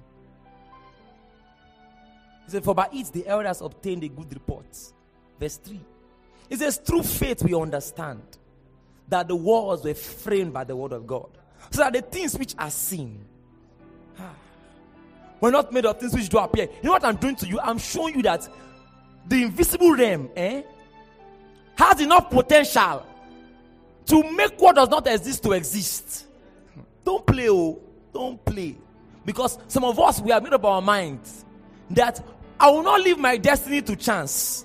[2.44, 4.66] He said, For by it the elders obtained a good report.
[5.40, 5.80] Verse 3.
[6.50, 8.22] It says, Through faith we understand
[9.08, 11.30] that the worlds were framed by the word of God.
[11.70, 13.24] So that the things which are seen
[14.18, 14.30] ah.
[15.40, 16.64] Were not made of things which do appear.
[16.64, 17.60] You know what I'm doing to you?
[17.60, 18.48] I'm showing you that
[19.26, 20.62] the invisible realm eh,
[21.76, 23.04] has enough potential
[24.06, 26.26] to make what does not exist to exist.
[27.04, 27.78] Don't play, oh,
[28.12, 28.76] don't play.
[29.24, 31.44] Because some of us, we have made up our minds
[31.90, 32.24] that
[32.58, 34.64] I will not leave my destiny to chance.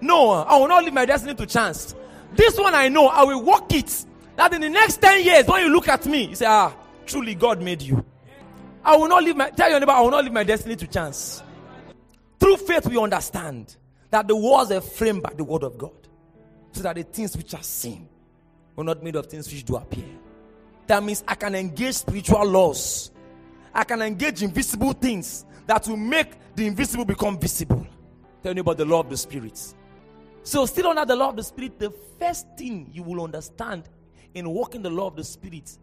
[0.00, 1.94] No, I will not leave my destiny to chance.
[2.34, 4.04] This one I know, I will work it.
[4.36, 6.74] That in the next 10 years, when you look at me, you say, ah,
[7.06, 8.04] truly God made you.
[8.84, 10.86] I will not leave my, tell your neighbor, I will not leave my destiny to
[10.86, 11.42] chance.
[12.38, 13.76] Through faith, we understand
[14.10, 15.92] that the walls are framed by the word of God.
[16.72, 18.08] So that the things which are seen
[18.76, 20.04] we're not made of things which do appear.
[20.86, 23.10] That means I can engage spiritual laws.
[23.72, 27.86] I can engage invisible things that will make the invisible become visible.
[28.42, 29.74] Tell me about the law of the Spirit.
[30.42, 33.88] So, still under the law of the Spirit, the first thing you will understand
[34.34, 35.78] in walking the law of the Spirit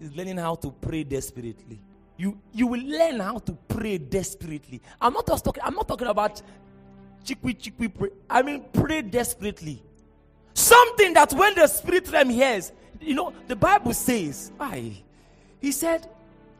[0.00, 1.80] is learning how to pray desperately.
[2.22, 4.80] You, you will learn how to pray desperately.
[5.00, 6.40] I'm not just talking, I'm not talking about
[7.24, 8.10] chikwi chikwi pray.
[8.30, 9.82] I mean pray desperately.
[10.54, 12.70] Something that when the spirit realm hears,
[13.00, 14.92] you know, the Bible says, I,
[15.60, 16.08] he said,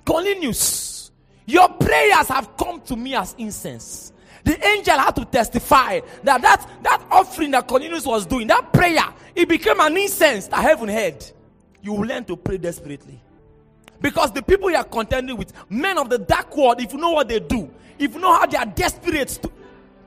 [0.05, 1.13] Cornelius,
[1.47, 4.13] your prayers have come to me as incense.
[4.43, 9.15] The angel had to testify that that, that offering that Cornelius was doing, that prayer,
[9.37, 11.25] it became an incense that heaven heard.
[11.81, 13.23] You will learn to pray desperately.
[14.03, 17.13] Because the people you are contending with, men of the dark world, if you know
[17.13, 19.51] what they do, if you know how they are desperate to,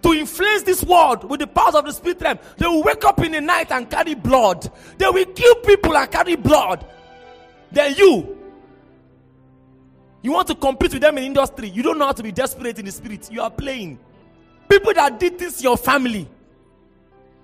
[0.03, 3.19] to influence this world with the powers of the spirit realm, they will wake up
[3.21, 4.69] in the night and carry blood.
[4.97, 6.85] They will kill people and carry blood.
[7.71, 8.37] Then you,
[10.21, 11.69] you want to compete with them in industry.
[11.69, 13.31] You don't know how to be desperate in the spirit.
[13.31, 13.97] You are playing.
[14.69, 16.27] People that did this your family.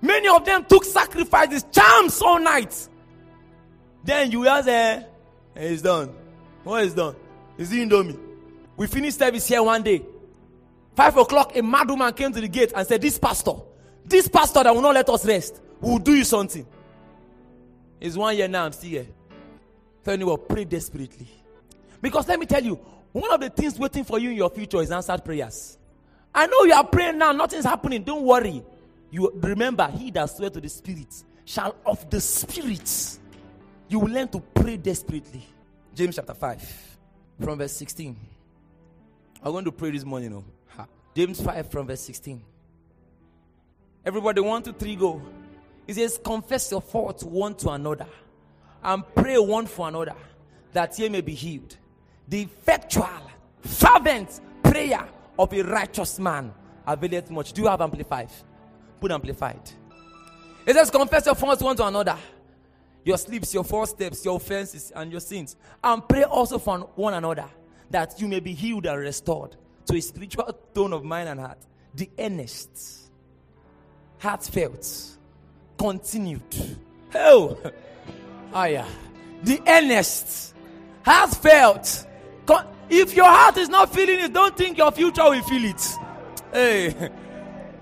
[0.02, 2.88] Many of them took sacrifices, charms all night.
[4.04, 5.06] Then you are there,
[5.54, 6.12] and it's done.
[6.64, 7.16] What is done?
[7.58, 8.18] Is it Indomie?
[8.76, 10.02] We finished service here one day.
[10.94, 13.54] Five o'clock, a mad woman came to the gate and said, This pastor,
[14.04, 16.66] this pastor that will not let us rest, will do you something.
[18.00, 19.06] It's one year now, I'm still here.
[20.04, 21.28] Tell you what, pray desperately.
[22.00, 22.74] Because let me tell you,
[23.12, 25.78] one of the things waiting for you in your future is answered prayers.
[26.34, 28.02] I know you are praying now, nothing's happening.
[28.02, 28.62] Don't worry.
[29.10, 33.20] You remember, he that swear to the spirit shall of the spirits.
[33.88, 35.46] You will learn to pray desperately.
[35.94, 36.96] James chapter 5,
[37.44, 38.16] from verse 16.
[39.42, 40.32] I'm going to pray this morning.
[40.78, 40.86] Oh.
[41.14, 42.42] James 5 from verse 16.
[44.04, 45.20] Everybody, one, two, three, go.
[45.86, 48.06] He says, Confess your faults one to another
[48.82, 50.14] and pray one for another
[50.72, 51.76] that ye may be healed.
[52.26, 53.30] The effectual,
[53.60, 55.06] fervent prayer
[55.38, 56.54] of a righteous man
[56.86, 57.52] availeth much.
[57.52, 58.30] Do you have amplified?
[58.98, 59.70] Put amplified.
[60.64, 62.16] It says, Confess your faults one to another
[63.04, 65.56] your sleeps, your footsteps, your offenses, and your sins.
[65.82, 67.48] And pray also for one another
[67.90, 71.58] that you may be healed and restored to a spiritual tone of mind and heart.
[71.94, 73.10] The earnest,
[74.18, 75.18] heartfelt,
[75.78, 76.42] continued.
[77.14, 77.58] Oh,
[78.54, 78.88] oh yeah.
[79.42, 80.54] The earnest,
[81.04, 82.06] heartfelt.
[82.46, 85.98] Con- if your heart is not feeling it, don't think your future will feel it.
[86.52, 87.10] Hey.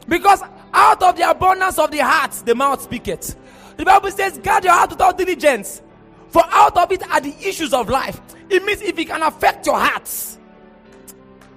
[0.08, 0.42] Because
[0.72, 3.36] out of the abundance of the heart, the mouth speaketh.
[3.80, 5.80] The Bible says, guard your heart without diligence.
[6.28, 8.20] For out of it are the issues of life.
[8.50, 10.06] It means if it can affect your heart,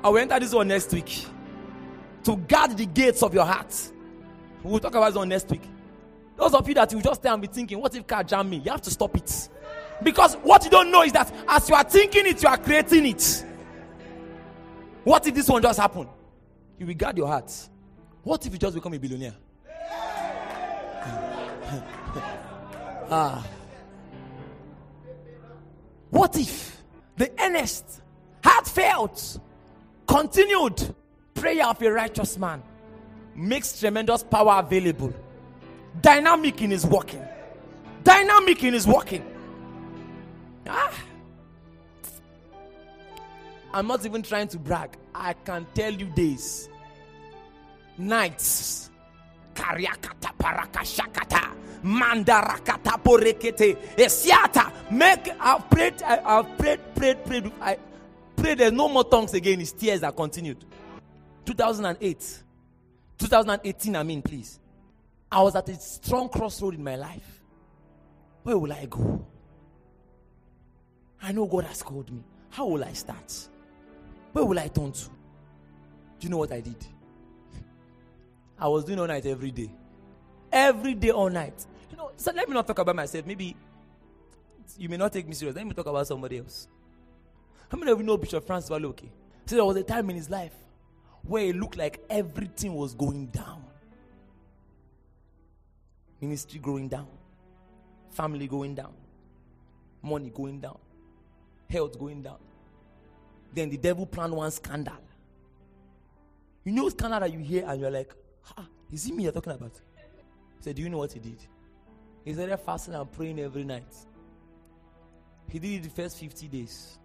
[0.01, 1.25] I will enter this one next week.
[2.23, 3.75] To guard the gates of your heart.
[4.63, 5.63] We'll talk about this one next week.
[6.37, 8.61] Those of you that you just stay and be thinking, what if car jam me?
[8.63, 9.49] You have to stop it.
[10.01, 13.05] Because what you don't know is that as you are thinking it, you are creating
[13.05, 13.45] it.
[15.03, 16.07] What if this one just happen?
[16.79, 17.51] You will guard your heart.
[18.23, 19.35] What if you just become a billionaire?
[23.09, 23.45] Ah.
[26.09, 26.83] What if
[27.17, 28.01] the earnest,
[28.43, 29.39] heartfelt,
[30.13, 30.93] Continued
[31.33, 32.61] prayer of a righteous man
[33.35, 35.11] makes tremendous power available.
[36.01, 37.25] Dynamic in his working.
[38.03, 39.25] Dynamic in his working.
[40.67, 40.93] Ah.
[43.73, 44.97] I'm not even trying to brag.
[45.15, 46.69] I can tell you days,
[47.97, 48.91] nights,
[49.53, 54.71] kariakata parakashakata, mandarakata porekete, esiata.
[54.91, 57.51] Make I've prayed, I've prayed, prayed, prayed.
[57.61, 57.77] I,
[58.35, 59.59] pray there's no more tongues again.
[59.59, 60.63] His tears that continued.
[61.45, 62.43] 2008.
[63.17, 64.59] 2018, I mean, please.
[65.31, 67.41] I was at a strong crossroad in my life.
[68.43, 69.25] Where will I go?
[71.21, 72.23] I know God has called me.
[72.49, 73.49] How will I start?
[74.33, 75.05] Where will I turn to?
[75.05, 75.09] Do
[76.27, 76.85] you know what I did?
[78.57, 79.71] I was doing all night every day.
[80.51, 81.65] Every day, all night.
[81.91, 83.25] You know, so let me not talk about myself.
[83.25, 83.55] Maybe
[84.77, 85.55] you may not take me serious.
[85.55, 86.67] Let me talk about somebody else.
[87.69, 89.03] How many of you know Bishop Francis Wale Oke?
[89.45, 90.53] So there was a time in his life
[91.23, 93.63] where it looked like everything was going down.
[96.21, 97.07] Ministry going down,
[98.11, 98.93] family going down,
[100.01, 100.77] money going down,
[101.69, 102.37] health going down.
[103.53, 104.93] Then the devil planned one scandal.
[106.63, 108.13] You know scandal that you hear and you're like,
[108.57, 109.73] ah, is it me you're talking about?
[110.57, 111.37] He said, Do you know what he did?
[112.25, 113.93] He started fasting and praying every night.
[115.49, 116.97] He did it the first 50 days.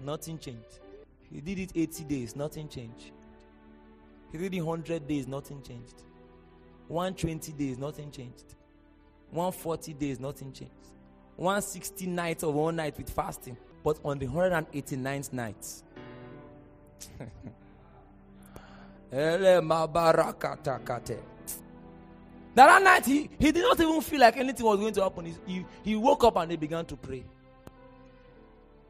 [0.00, 0.80] Nothing changed.
[1.32, 3.12] He did it 80 days, nothing changed.
[4.32, 6.02] He did it 100 days, nothing changed.
[6.88, 8.54] 120 days, nothing changed.
[9.30, 10.72] 140 days, nothing changed.
[11.36, 13.56] 160 nights of one night with fasting.
[13.82, 15.66] But on the 189th night,
[22.54, 25.26] that night he, he did not even feel like anything was going to happen.
[25.26, 27.24] He, he, he woke up and he began to pray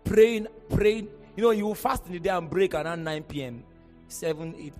[0.05, 1.09] praying, praying.
[1.37, 3.65] You know, you will fast in the day and break around 9 p.m.,
[4.09, 4.75] 7, 8.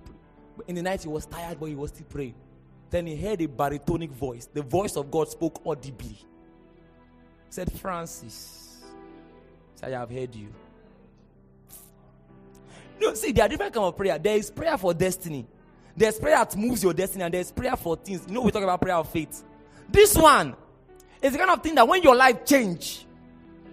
[0.67, 2.35] In the night, he was tired, but he was still praying.
[2.89, 4.47] Then he heard a baritonic voice.
[4.53, 6.09] The voice of God spoke audibly.
[6.09, 6.25] He
[7.49, 8.83] said, Francis,
[9.81, 10.53] I have heard you.
[13.03, 14.17] No, see, there are different kind of prayer.
[14.17, 15.45] There is prayer for destiny.
[15.95, 18.25] There's prayer that moves your destiny, and there's prayer for things.
[18.27, 19.43] You know, we talk about prayer of faith.
[19.89, 20.55] This one
[21.21, 23.05] is the kind of thing that when your life change,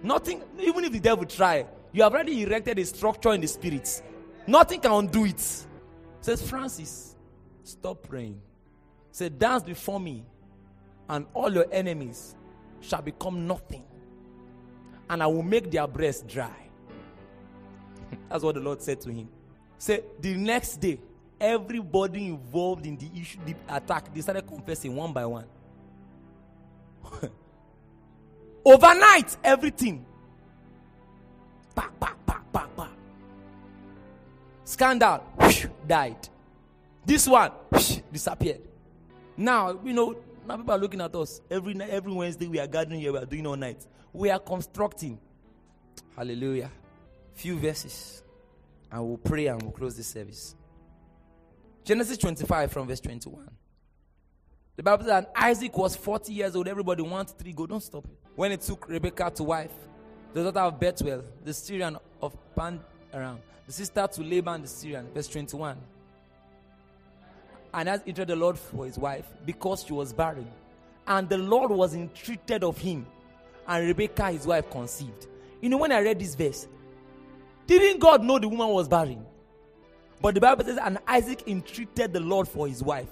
[0.02, 4.02] Nothing, even if the devil try, you have already erected a structure in the spirits.
[4.46, 5.40] Nothing can undo it.
[6.20, 7.16] Says Francis,
[7.62, 8.40] stop praying.
[9.12, 10.24] Say, dance before me,
[11.08, 12.34] and all your enemies
[12.80, 13.84] shall become nothing,
[15.10, 16.69] and I will make their breasts dry.
[18.28, 19.28] That's what the Lord said to him.
[19.78, 20.98] Say, the next day,
[21.40, 25.46] everybody involved in the issue, the attack, they started confessing one by one.
[28.64, 30.04] Overnight, everything.
[31.74, 32.90] Back, back, back, back, back.
[34.64, 36.28] Scandal, whoosh, died.
[37.04, 38.60] This one whoosh, disappeared.
[39.36, 41.40] Now, you know, now people are looking at us.
[41.50, 43.86] Every every Wednesday, we are gathering here, we are doing all night.
[44.12, 45.18] We are constructing.
[46.16, 46.70] Hallelujah.
[47.40, 48.22] Few verses.
[48.92, 50.54] And we'll pray and we'll close this service.
[51.84, 53.48] Genesis 25 from verse 21.
[54.76, 56.68] The Bible says Isaac was 40 years old.
[56.68, 57.66] Everybody wants three go.
[57.66, 58.18] Don't stop it.
[58.36, 59.72] When he took Rebekah to wife,
[60.34, 62.78] the daughter of Bethuel, the Syrian of Pan
[63.14, 65.78] around, the sister to Laban the Syrian, verse 21.
[67.72, 70.50] And as entered the Lord for his wife because she was barren.
[71.06, 73.06] And the Lord was entreated of him.
[73.66, 75.26] And Rebekah, his wife, conceived.
[75.62, 76.68] You know, when I read this verse,
[77.78, 79.24] didn't God know the woman was barren?
[80.20, 83.08] But the Bible says, and Isaac entreated the Lord for his wife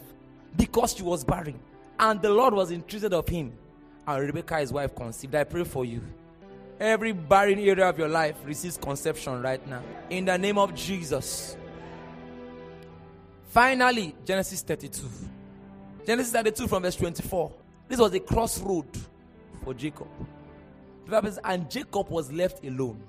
[0.57, 1.59] because she was barren.
[1.99, 3.53] And the Lord was entreated of him.
[4.07, 5.35] And Rebekah, his wife, conceived.
[5.35, 6.03] I pray for you.
[6.81, 9.83] Every barren area of your life receives conception right now.
[10.11, 11.57] In the name of Jesus.
[13.49, 15.07] Finally, Genesis 32.
[16.07, 17.53] Genesis 32 from verse 24.
[17.89, 18.87] This was a crossroad
[19.65, 20.09] for Jacob.
[21.07, 23.03] The Bible says, and Jacob was left alone.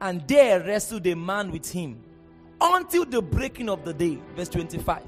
[0.00, 2.02] And there wrestled a man with him
[2.60, 4.18] until the breaking of the day.
[4.34, 5.02] Verse 25.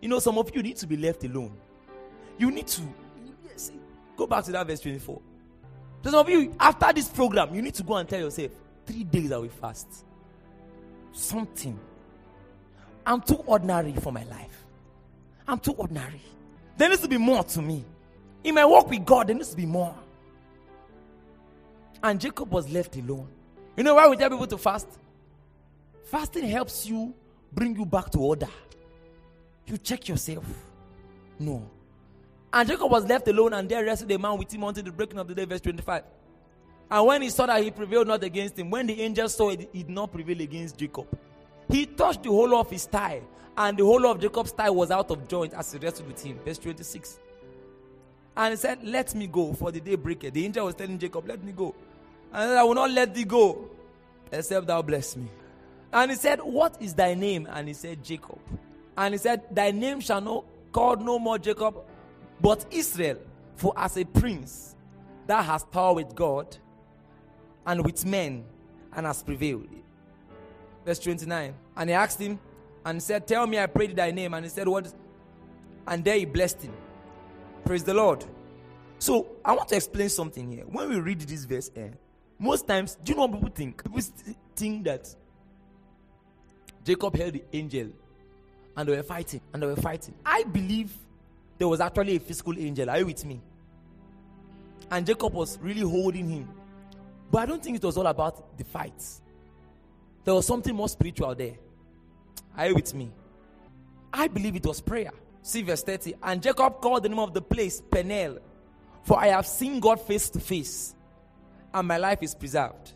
[0.00, 1.56] You know, some of you need to be left alone.
[2.38, 2.82] You need to
[4.16, 5.20] go back to that verse 24.
[6.04, 8.52] Some of you, after this program, you need to go and tell yourself,
[8.84, 10.04] three days I will fast.
[11.12, 11.78] Something.
[13.04, 14.64] I'm too ordinary for my life.
[15.48, 16.20] I'm too ordinary.
[16.76, 17.84] There needs to be more to me.
[18.44, 19.94] In my walk with God, there needs to be more.
[22.02, 23.28] And Jacob was left alone.
[23.76, 24.88] You know why we tell people to fast?
[26.04, 27.14] Fasting helps you
[27.52, 28.48] bring you back to order.
[29.66, 30.44] You check yourself.
[31.38, 31.68] No.
[32.52, 35.18] And Jacob was left alone, and there rested a man with him until the breaking
[35.18, 36.04] of the day, verse 25.
[36.90, 39.68] And when he saw that he prevailed not against him, when the angel saw it,
[39.72, 41.06] he did not prevail against Jacob.
[41.68, 43.22] He touched the whole of his thigh,
[43.56, 46.38] and the whole of Jacob's thigh was out of joint as he rested with him.
[46.44, 47.18] Verse 26.
[48.36, 50.32] And he said, Let me go, for the day breaketh.
[50.34, 51.74] The angel was telling Jacob, Let me go.
[52.32, 53.70] And I will not let thee go,
[54.30, 55.28] except thou bless me.
[55.92, 57.48] And he said, What is thy name?
[57.50, 58.38] And he said, Jacob.
[58.96, 61.76] And he said, Thy name shall not called no more Jacob,
[62.40, 63.18] but Israel.
[63.54, 64.74] For as a prince,
[65.26, 66.56] that has power with God
[67.66, 68.44] and with men,
[68.92, 69.68] and has prevailed.
[70.84, 71.54] Verse 29.
[71.76, 72.38] And he asked him
[72.84, 74.34] and said, Tell me, I pray thy name.
[74.34, 74.92] And he said, What?
[75.86, 76.72] And there he blessed him.
[77.64, 78.24] Praise the Lord.
[78.98, 80.64] So I want to explain something here.
[80.66, 81.88] When we read this verse, eh,
[82.38, 83.82] most times, do you know what people think?
[83.82, 84.00] People
[84.54, 85.14] think that
[86.84, 87.88] Jacob held the angel
[88.76, 90.14] and they were fighting and they were fighting.
[90.24, 90.92] I believe
[91.58, 92.90] there was actually a physical angel.
[92.90, 93.40] Are you with me?
[94.90, 96.48] And Jacob was really holding him.
[97.30, 99.20] But I don't think it was all about the fights.
[100.24, 101.54] There was something more spiritual there.
[102.56, 103.10] Are you with me?
[104.12, 105.10] I believe it was prayer.
[105.42, 106.14] See verse 30.
[106.22, 108.38] And Jacob called the name of the place Peniel,
[109.02, 110.94] for I have seen God face to face,
[111.76, 112.94] and my life is preserved.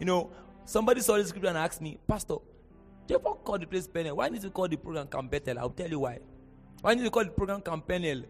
[0.00, 0.30] You know,
[0.64, 2.36] somebody saw this scripture and asked me, Pastor,
[3.06, 4.16] Jacob called the place Peniel.
[4.16, 5.58] Why need to call the program Camp Bethel?
[5.58, 6.18] I'll tell you why.
[6.80, 8.24] Why need to call the program Camp Peniel?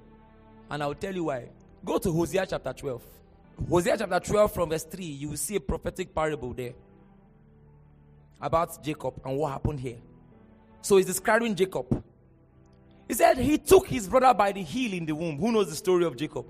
[0.68, 1.50] And I'll tell you why.
[1.84, 3.02] Go to Hosea chapter 12.
[3.70, 6.72] Hosea chapter 12 from verse 3, you will see a prophetic parable there
[8.40, 9.98] about Jacob and what happened here.
[10.82, 12.02] So he's describing Jacob.
[13.06, 15.38] He said he took his brother by the heel in the womb.
[15.38, 16.46] Who knows the story of Jacob?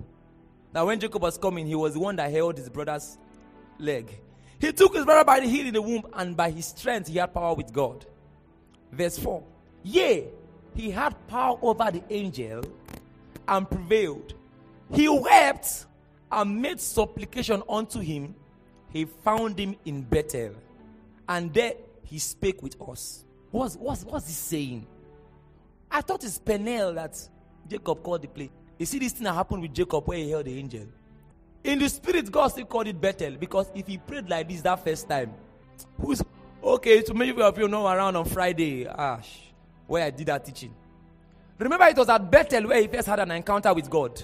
[0.74, 3.16] Now, when Jacob was coming, he was the one that held his brother's
[3.78, 4.10] leg.
[4.60, 7.18] He took his brother by the heel in the womb, and by his strength, he
[7.18, 8.04] had power with God.
[8.90, 9.42] Verse 4
[9.84, 10.26] Yea,
[10.74, 12.64] he had power over the angel
[13.46, 14.34] and prevailed.
[14.92, 15.86] He wept
[16.32, 18.34] and made supplication unto him.
[18.90, 20.54] He found him in Bethel,
[21.28, 23.24] and there he spake with us.
[23.52, 24.86] What's, what's, what's he saying?
[25.90, 27.16] I thought it's Peniel that
[27.68, 28.50] Jacob called the place.
[28.78, 30.86] You see this thing that happened with Jacob where he held the angel.
[31.62, 34.84] In the spirit, God still called it Bethel because if he prayed like this that
[34.84, 35.32] first time,
[36.00, 36.22] who's
[36.64, 39.52] Okay, so many of you know around on Friday, Ash,
[39.86, 40.74] where I did that teaching.
[41.58, 44.22] Remember, it was at Bethel where he first had an encounter with God.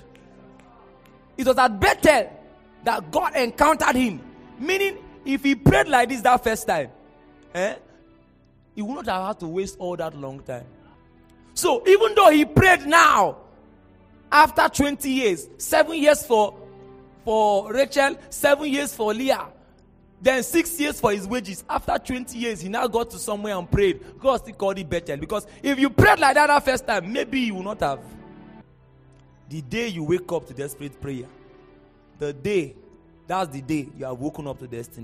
[1.36, 2.32] It was at Bethel
[2.84, 4.22] that God encountered him.
[4.58, 4.96] Meaning,
[5.26, 6.88] if he prayed like this that first time,
[7.54, 7.74] eh,
[8.74, 10.64] he would not have had to waste all that long time.
[11.52, 13.36] So even though he prayed now,
[14.30, 16.56] after 20 years, seven years for
[17.24, 19.48] for Rachel, seven years for Leah,
[20.20, 21.64] then six years for his wages.
[21.68, 24.18] After 20 years, he now got to somewhere and prayed.
[24.18, 25.16] God still called it Bethel.
[25.16, 28.00] Because if you prayed like that that first time, maybe you will not have.
[29.48, 31.26] The day you wake up to desperate prayer,
[32.18, 32.74] the day,
[33.26, 34.98] that's the day you have woken up to destiny.